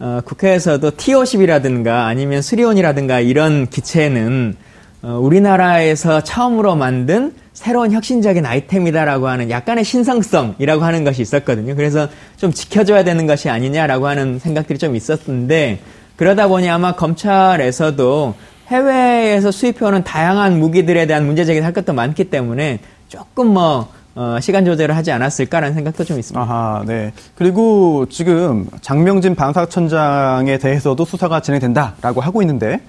어, 0.05 0.21
국회에서도 0.23 0.91
T50이라든가 0.91 2.05
아니면 2.05 2.43
수리온이라든가 2.43 3.21
이런 3.21 3.65
기체는 3.65 4.55
어, 5.01 5.17
우리나라에서 5.19 6.21
처음으로 6.21 6.75
만든 6.75 7.33
새로운 7.53 7.91
혁신적인 7.91 8.45
아이템이다라고 8.45 9.27
하는 9.27 9.49
약간의 9.49 9.83
신성성이라고 9.83 10.83
하는 10.83 11.05
것이 11.05 11.23
있었거든요. 11.23 11.75
그래서 11.75 12.07
좀 12.37 12.51
지켜줘야 12.51 13.03
되는 13.03 13.25
것이 13.25 13.49
아니냐라고 13.49 14.05
하는 14.05 14.37
생각들이 14.37 14.77
좀 14.77 14.95
있었는데 14.95 15.79
그러다 16.17 16.49
보니 16.49 16.69
아마 16.69 16.91
검찰에서도 16.91 18.35
해외에서 18.67 19.49
수입해오는 19.49 20.03
다양한 20.03 20.59
무기들에 20.59 21.07
대한 21.07 21.25
문제 21.25 21.45
제기를 21.45 21.65
할 21.65 21.73
것도 21.73 21.93
많기 21.93 22.25
때문에 22.25 22.77
조금 23.07 23.47
뭐 23.47 23.87
어, 24.15 24.37
시간 24.41 24.63
조절을 24.63 24.95
하지 24.95 25.11
않았을까라는 25.11 25.75
생각도 25.75 26.05
좀 26.05 26.17
있습니다. 26.17 26.41
아하, 26.41 26.83
네. 26.87 27.11
그리고 27.35 28.05
지금 28.09 28.65
장명진 28.81 29.35
방사청장에 29.35 30.57
대해서도 30.57 31.03
수사가 31.03 31.41
진행된다라고 31.41 32.21
하고 32.21 32.41
있는데, 32.41 32.79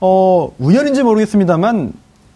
어, 0.00 0.48
우연인지 0.58 1.02
모르겠습니다만 1.02 1.92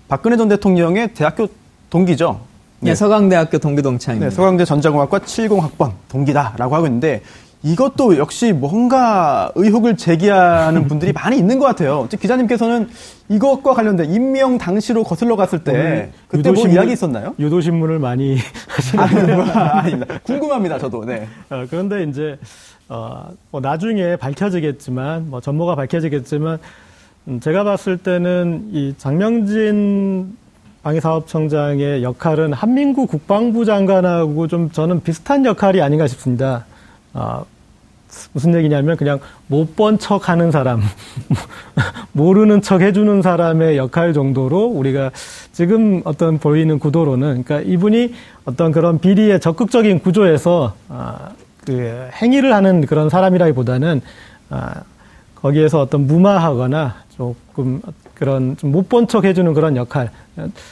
박근혜 0.08 0.36
전 0.36 0.48
대통령의 0.48 1.14
대학교 1.14 1.46
동기죠. 1.90 2.40
네, 2.80 2.90
네 2.90 2.94
서강대학교 2.96 3.58
동기 3.58 3.82
동창입니다. 3.82 4.30
네, 4.30 4.34
서강대 4.34 4.64
전자공학과 4.64 5.20
70학번 5.20 5.92
동기다라고 6.08 6.74
하고 6.74 6.86
있는데 6.86 7.22
이것도 7.62 8.16
역시 8.16 8.52
뭔가 8.52 9.52
의혹을 9.54 9.96
제기하는 9.96 10.88
분들이 10.88 11.12
많이 11.12 11.36
있는 11.36 11.58
것 11.58 11.66
같아요. 11.66 12.08
기자님께서는 12.08 12.88
이것과 13.28 13.74
관련된 13.74 14.10
임명 14.12 14.56
당시로 14.56 15.04
거슬러 15.04 15.36
갔을 15.36 15.62
때 15.62 16.10
그때 16.28 16.50
뭐 16.52 16.66
이야기 16.66 16.92
있었나요? 16.92 17.34
유도 17.38 17.60
신문을 17.60 17.98
많이 17.98 18.38
하시는 18.66 19.04
아, 19.50 19.80
아닙니다. 19.80 20.18
궁금합니다, 20.22 20.78
저도. 20.78 21.04
네. 21.04 21.28
어, 21.50 21.66
그런데 21.68 22.04
이제 22.04 22.38
어, 22.88 23.28
뭐 23.50 23.60
나중에 23.60 24.16
밝혀지겠지만 24.16 25.28
뭐 25.28 25.40
전모가 25.40 25.74
밝혀지겠지만 25.74 26.58
음, 27.28 27.40
제가 27.40 27.64
봤을 27.64 27.98
때는 27.98 28.70
이 28.72 28.94
장명진 28.96 30.36
방위사업청장의 30.82 32.02
역할은 32.02 32.54
한민구 32.54 33.06
국방부 33.06 33.66
장관하고 33.66 34.46
좀 34.46 34.70
저는 34.70 35.02
비슷한 35.02 35.44
역할이 35.44 35.82
아닌가 35.82 36.06
싶습니다. 36.06 36.64
어, 37.14 37.44
무슨 38.32 38.54
얘기냐면 38.54 38.96
그냥 38.96 39.20
못 39.46 39.76
본 39.76 39.98
척 39.98 40.28
하는 40.28 40.50
사람, 40.50 40.82
모르는 42.12 42.60
척 42.62 42.80
해주는 42.82 43.22
사람의 43.22 43.76
역할 43.76 44.12
정도로 44.12 44.64
우리가 44.66 45.10
지금 45.52 46.02
어떤 46.04 46.38
보이는 46.38 46.78
구도로는 46.78 47.44
그러니까 47.44 47.60
이분이 47.60 48.14
어떤 48.44 48.72
그런 48.72 48.98
비리의 48.98 49.40
적극적인 49.40 50.00
구조에서 50.00 50.74
아, 50.88 51.30
그 51.64 52.08
행위를 52.20 52.52
하는 52.52 52.84
그런 52.86 53.08
사람이라기보다는 53.08 54.00
아, 54.50 54.82
거기에서 55.36 55.80
어떤 55.80 56.06
무마하거나 56.06 56.96
조금 57.16 57.80
그런 58.14 58.56
좀 58.56 58.70
못 58.72 58.88
본 58.88 59.06
척 59.06 59.24
해주는 59.24 59.54
그런 59.54 59.76
역할. 59.76 60.10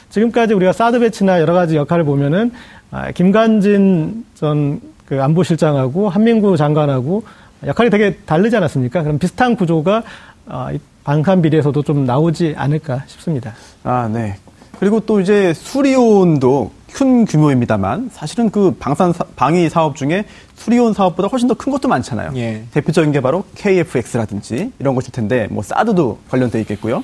지금까지 0.09 0.53
우리가 0.53 0.73
사드 0.73 0.99
배치나 0.99 1.39
여러 1.39 1.53
가지 1.53 1.75
역할을 1.75 2.03
보면은 2.03 2.51
아, 2.91 3.11
김관진 3.11 4.25
전 4.35 4.81
그 5.09 5.21
안보실장하고 5.21 6.07
한민구 6.07 6.55
장관하고 6.55 7.23
역할이 7.65 7.89
되게 7.89 8.15
다르지 8.25 8.55
않았습니까? 8.55 9.03
그럼 9.03 9.17
비슷한 9.19 9.55
구조가 9.55 10.03
아, 10.47 10.71
방산 11.03 11.41
비리에서도 11.41 11.81
좀 11.81 12.05
나오지 12.05 12.53
않을까 12.55 13.03
싶습니다. 13.07 13.53
아, 13.83 14.07
네. 14.11 14.37
그리고 14.79 14.99
또 15.01 15.19
이제 15.19 15.53
수리온도 15.53 16.71
큰 16.93 17.25
규모입니다만 17.25 18.09
사실은 18.13 18.49
그 18.49 18.75
방산 18.79 19.13
방위 19.35 19.67
사업 19.69 19.95
중에 19.95 20.25
수리온 20.55 20.93
사업보다 20.93 21.27
훨씬 21.27 21.47
더 21.47 21.53
큰 21.55 21.71
것도 21.71 21.87
많잖아요. 21.87 22.31
예. 22.35 22.63
대표적인 22.71 23.11
게 23.11 23.19
바로 23.19 23.43
KFX라든지 23.55 24.71
이런 24.79 24.95
것일 24.95 25.11
텐데 25.11 25.47
뭐 25.49 25.63
사드도 25.63 26.19
관련돼 26.29 26.61
있겠고요. 26.61 27.03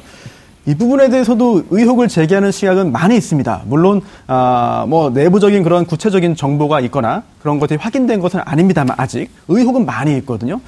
이 0.68 0.74
부분에 0.74 1.10
대해서도 1.10 1.66
의혹을 1.70 2.08
제기하는 2.08 2.52
시각은 2.52 2.92
많이 2.92 3.16
있습니다. 3.16 3.64
물론 3.66 4.02
아, 4.26 4.86
뭐 4.90 5.12
내부적인 5.12 5.62
그런 5.64 5.86
구체적인 5.86 6.36
정보가 6.36 6.80
있거나 6.82 7.24
그런 7.42 7.60
것들이 7.60 7.78
확인된 7.80 8.20
것은 8.20 8.40
아닙니다만 8.44 8.96
아직 8.98 9.30
의혹은 9.48 9.86
많이 9.86 10.18
있거든요. 10.18 10.60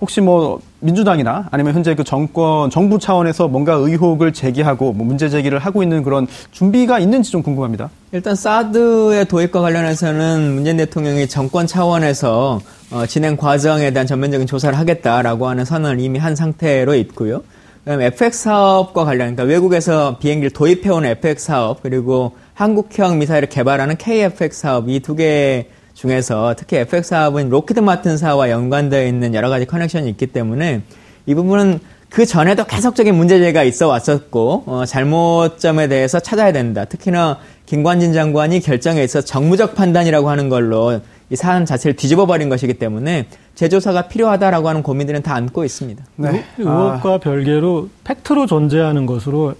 혹시 0.00 0.20
뭐 0.20 0.60
민주당이나 0.78 1.48
아니면 1.50 1.74
현재 1.74 1.94
그 1.94 2.04
정권 2.04 2.70
정부 2.70 2.98
차원에서 2.98 3.48
뭔가 3.48 3.74
의혹을 3.74 4.32
제기하고 4.32 4.92
뭐 4.92 5.06
문제 5.06 5.28
제기를 5.28 5.58
하고 5.58 5.82
있는 5.82 6.02
그런 6.02 6.26
준비가 6.52 6.98
있는지 6.98 7.30
좀 7.30 7.42
궁금합니다. 7.42 7.90
일단 8.12 8.34
사드의 8.34 9.26
도입과 9.26 9.60
관련해서는 9.60 10.54
문재인 10.54 10.78
대통령이 10.78 11.28
정권 11.28 11.66
차원에서 11.66 12.60
어, 12.92 13.06
진행 13.06 13.36
과정에 13.36 13.90
대한 13.90 14.06
전면적인 14.06 14.46
조사를 14.46 14.76
하겠다라고 14.78 15.48
하는 15.48 15.64
선언을 15.64 16.00
이미 16.00 16.18
한 16.18 16.34
상태로 16.34 16.94
있고요. 16.94 17.42
FX 17.86 18.42
사업과 18.42 19.04
관련, 19.04 19.34
그러니까 19.34 19.44
외국에서 19.44 20.18
비행기를 20.18 20.50
도입해온 20.50 21.04
FX 21.06 21.46
사업 21.46 21.82
그리고 21.82 22.32
한국형 22.54 23.18
미사일을 23.18 23.48
개발하는 23.48 23.96
KFX 23.96 24.60
사업 24.60 24.88
이 24.88 25.00
두 25.00 25.16
개 25.16 25.66
중에서 25.94 26.54
특히 26.56 26.76
FX 26.78 27.08
사업은 27.10 27.50
록히드 27.50 27.80
마틴사와 27.80 28.50
연관되어 28.50 29.04
있는 29.06 29.34
여러 29.34 29.48
가지 29.50 29.66
커넥션이 29.66 30.08
있기 30.10 30.28
때문에 30.28 30.82
이 31.26 31.34
부분은 31.34 31.80
그 32.08 32.26
전에도 32.26 32.64
계속적인 32.64 33.14
문제 33.14 33.36
제기가 33.36 33.62
있어 33.64 33.86
왔었고 33.88 34.64
어, 34.66 34.84
잘못된 34.86 35.54
점에 35.54 35.88
대해서 35.88 36.18
찾아야 36.18 36.52
된다. 36.52 36.84
특히나 36.84 37.38
김관진 37.66 38.12
장관이 38.12 38.60
결정에 38.60 39.02
있어 39.04 39.20
정무적 39.20 39.74
판단이라고 39.74 40.28
하는 40.28 40.48
걸로 40.48 41.00
이 41.28 41.36
사안 41.36 41.66
자체를 41.66 41.94
뒤집어 41.96 42.26
버린 42.26 42.48
것이기 42.48 42.74
때문에 42.74 43.26
재조사가 43.64 44.08
필요하다라고 44.08 44.70
하는 44.70 44.82
고민들은 44.82 45.20
다 45.22 45.34
안고 45.34 45.64
있습니다. 45.64 46.02
네. 46.16 46.44
의혹과 46.56 47.14
아. 47.14 47.18
별개로 47.18 47.90
팩트로 48.04 48.46
존재하는 48.46 49.04
것으로 49.04 49.52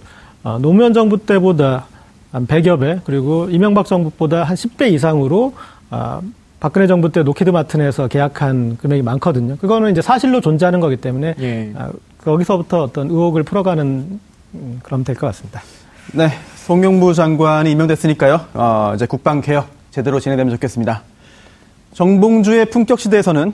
어, 0.43 0.57
노무현 0.59 0.91
정부 0.91 1.23
때보다 1.23 1.85
한 2.31 2.47
100여 2.47 2.79
배 2.79 2.99
그리고 3.03 3.47
이명박 3.51 3.85
정부보다 3.85 4.43
한 4.43 4.55
10배 4.55 4.91
이상으로 4.93 5.53
어, 5.91 6.19
박근혜 6.59 6.87
정부 6.87 7.11
때 7.11 7.21
록히드 7.21 7.51
마틴에서 7.51 8.07
계약한 8.07 8.77
금액이 8.77 9.03
많거든요. 9.03 9.57
그거는 9.57 9.91
이제 9.91 10.01
사실로 10.01 10.41
존재하는 10.41 10.79
거기 10.79 10.97
때문에 10.97 11.35
예. 11.39 11.71
어, 11.75 11.91
거기서부터 12.23 12.81
어떤 12.81 13.07
의혹을 13.07 13.43
풀어가는 13.43 14.19
음, 14.55 14.79
그럼 14.81 15.03
될 15.03 15.15
것 15.15 15.27
같습니다. 15.27 15.61
네, 16.13 16.29
송영무 16.55 17.13
장관이 17.13 17.71
임명됐으니까요. 17.71 18.41
어, 18.55 18.93
이제 18.95 19.05
국방 19.05 19.41
개혁 19.41 19.67
제대로 19.91 20.19
진행되면 20.19 20.51
좋겠습니다. 20.55 21.03
정봉주의 21.93 22.65
품격 22.65 22.99
시대에서는 22.99 23.53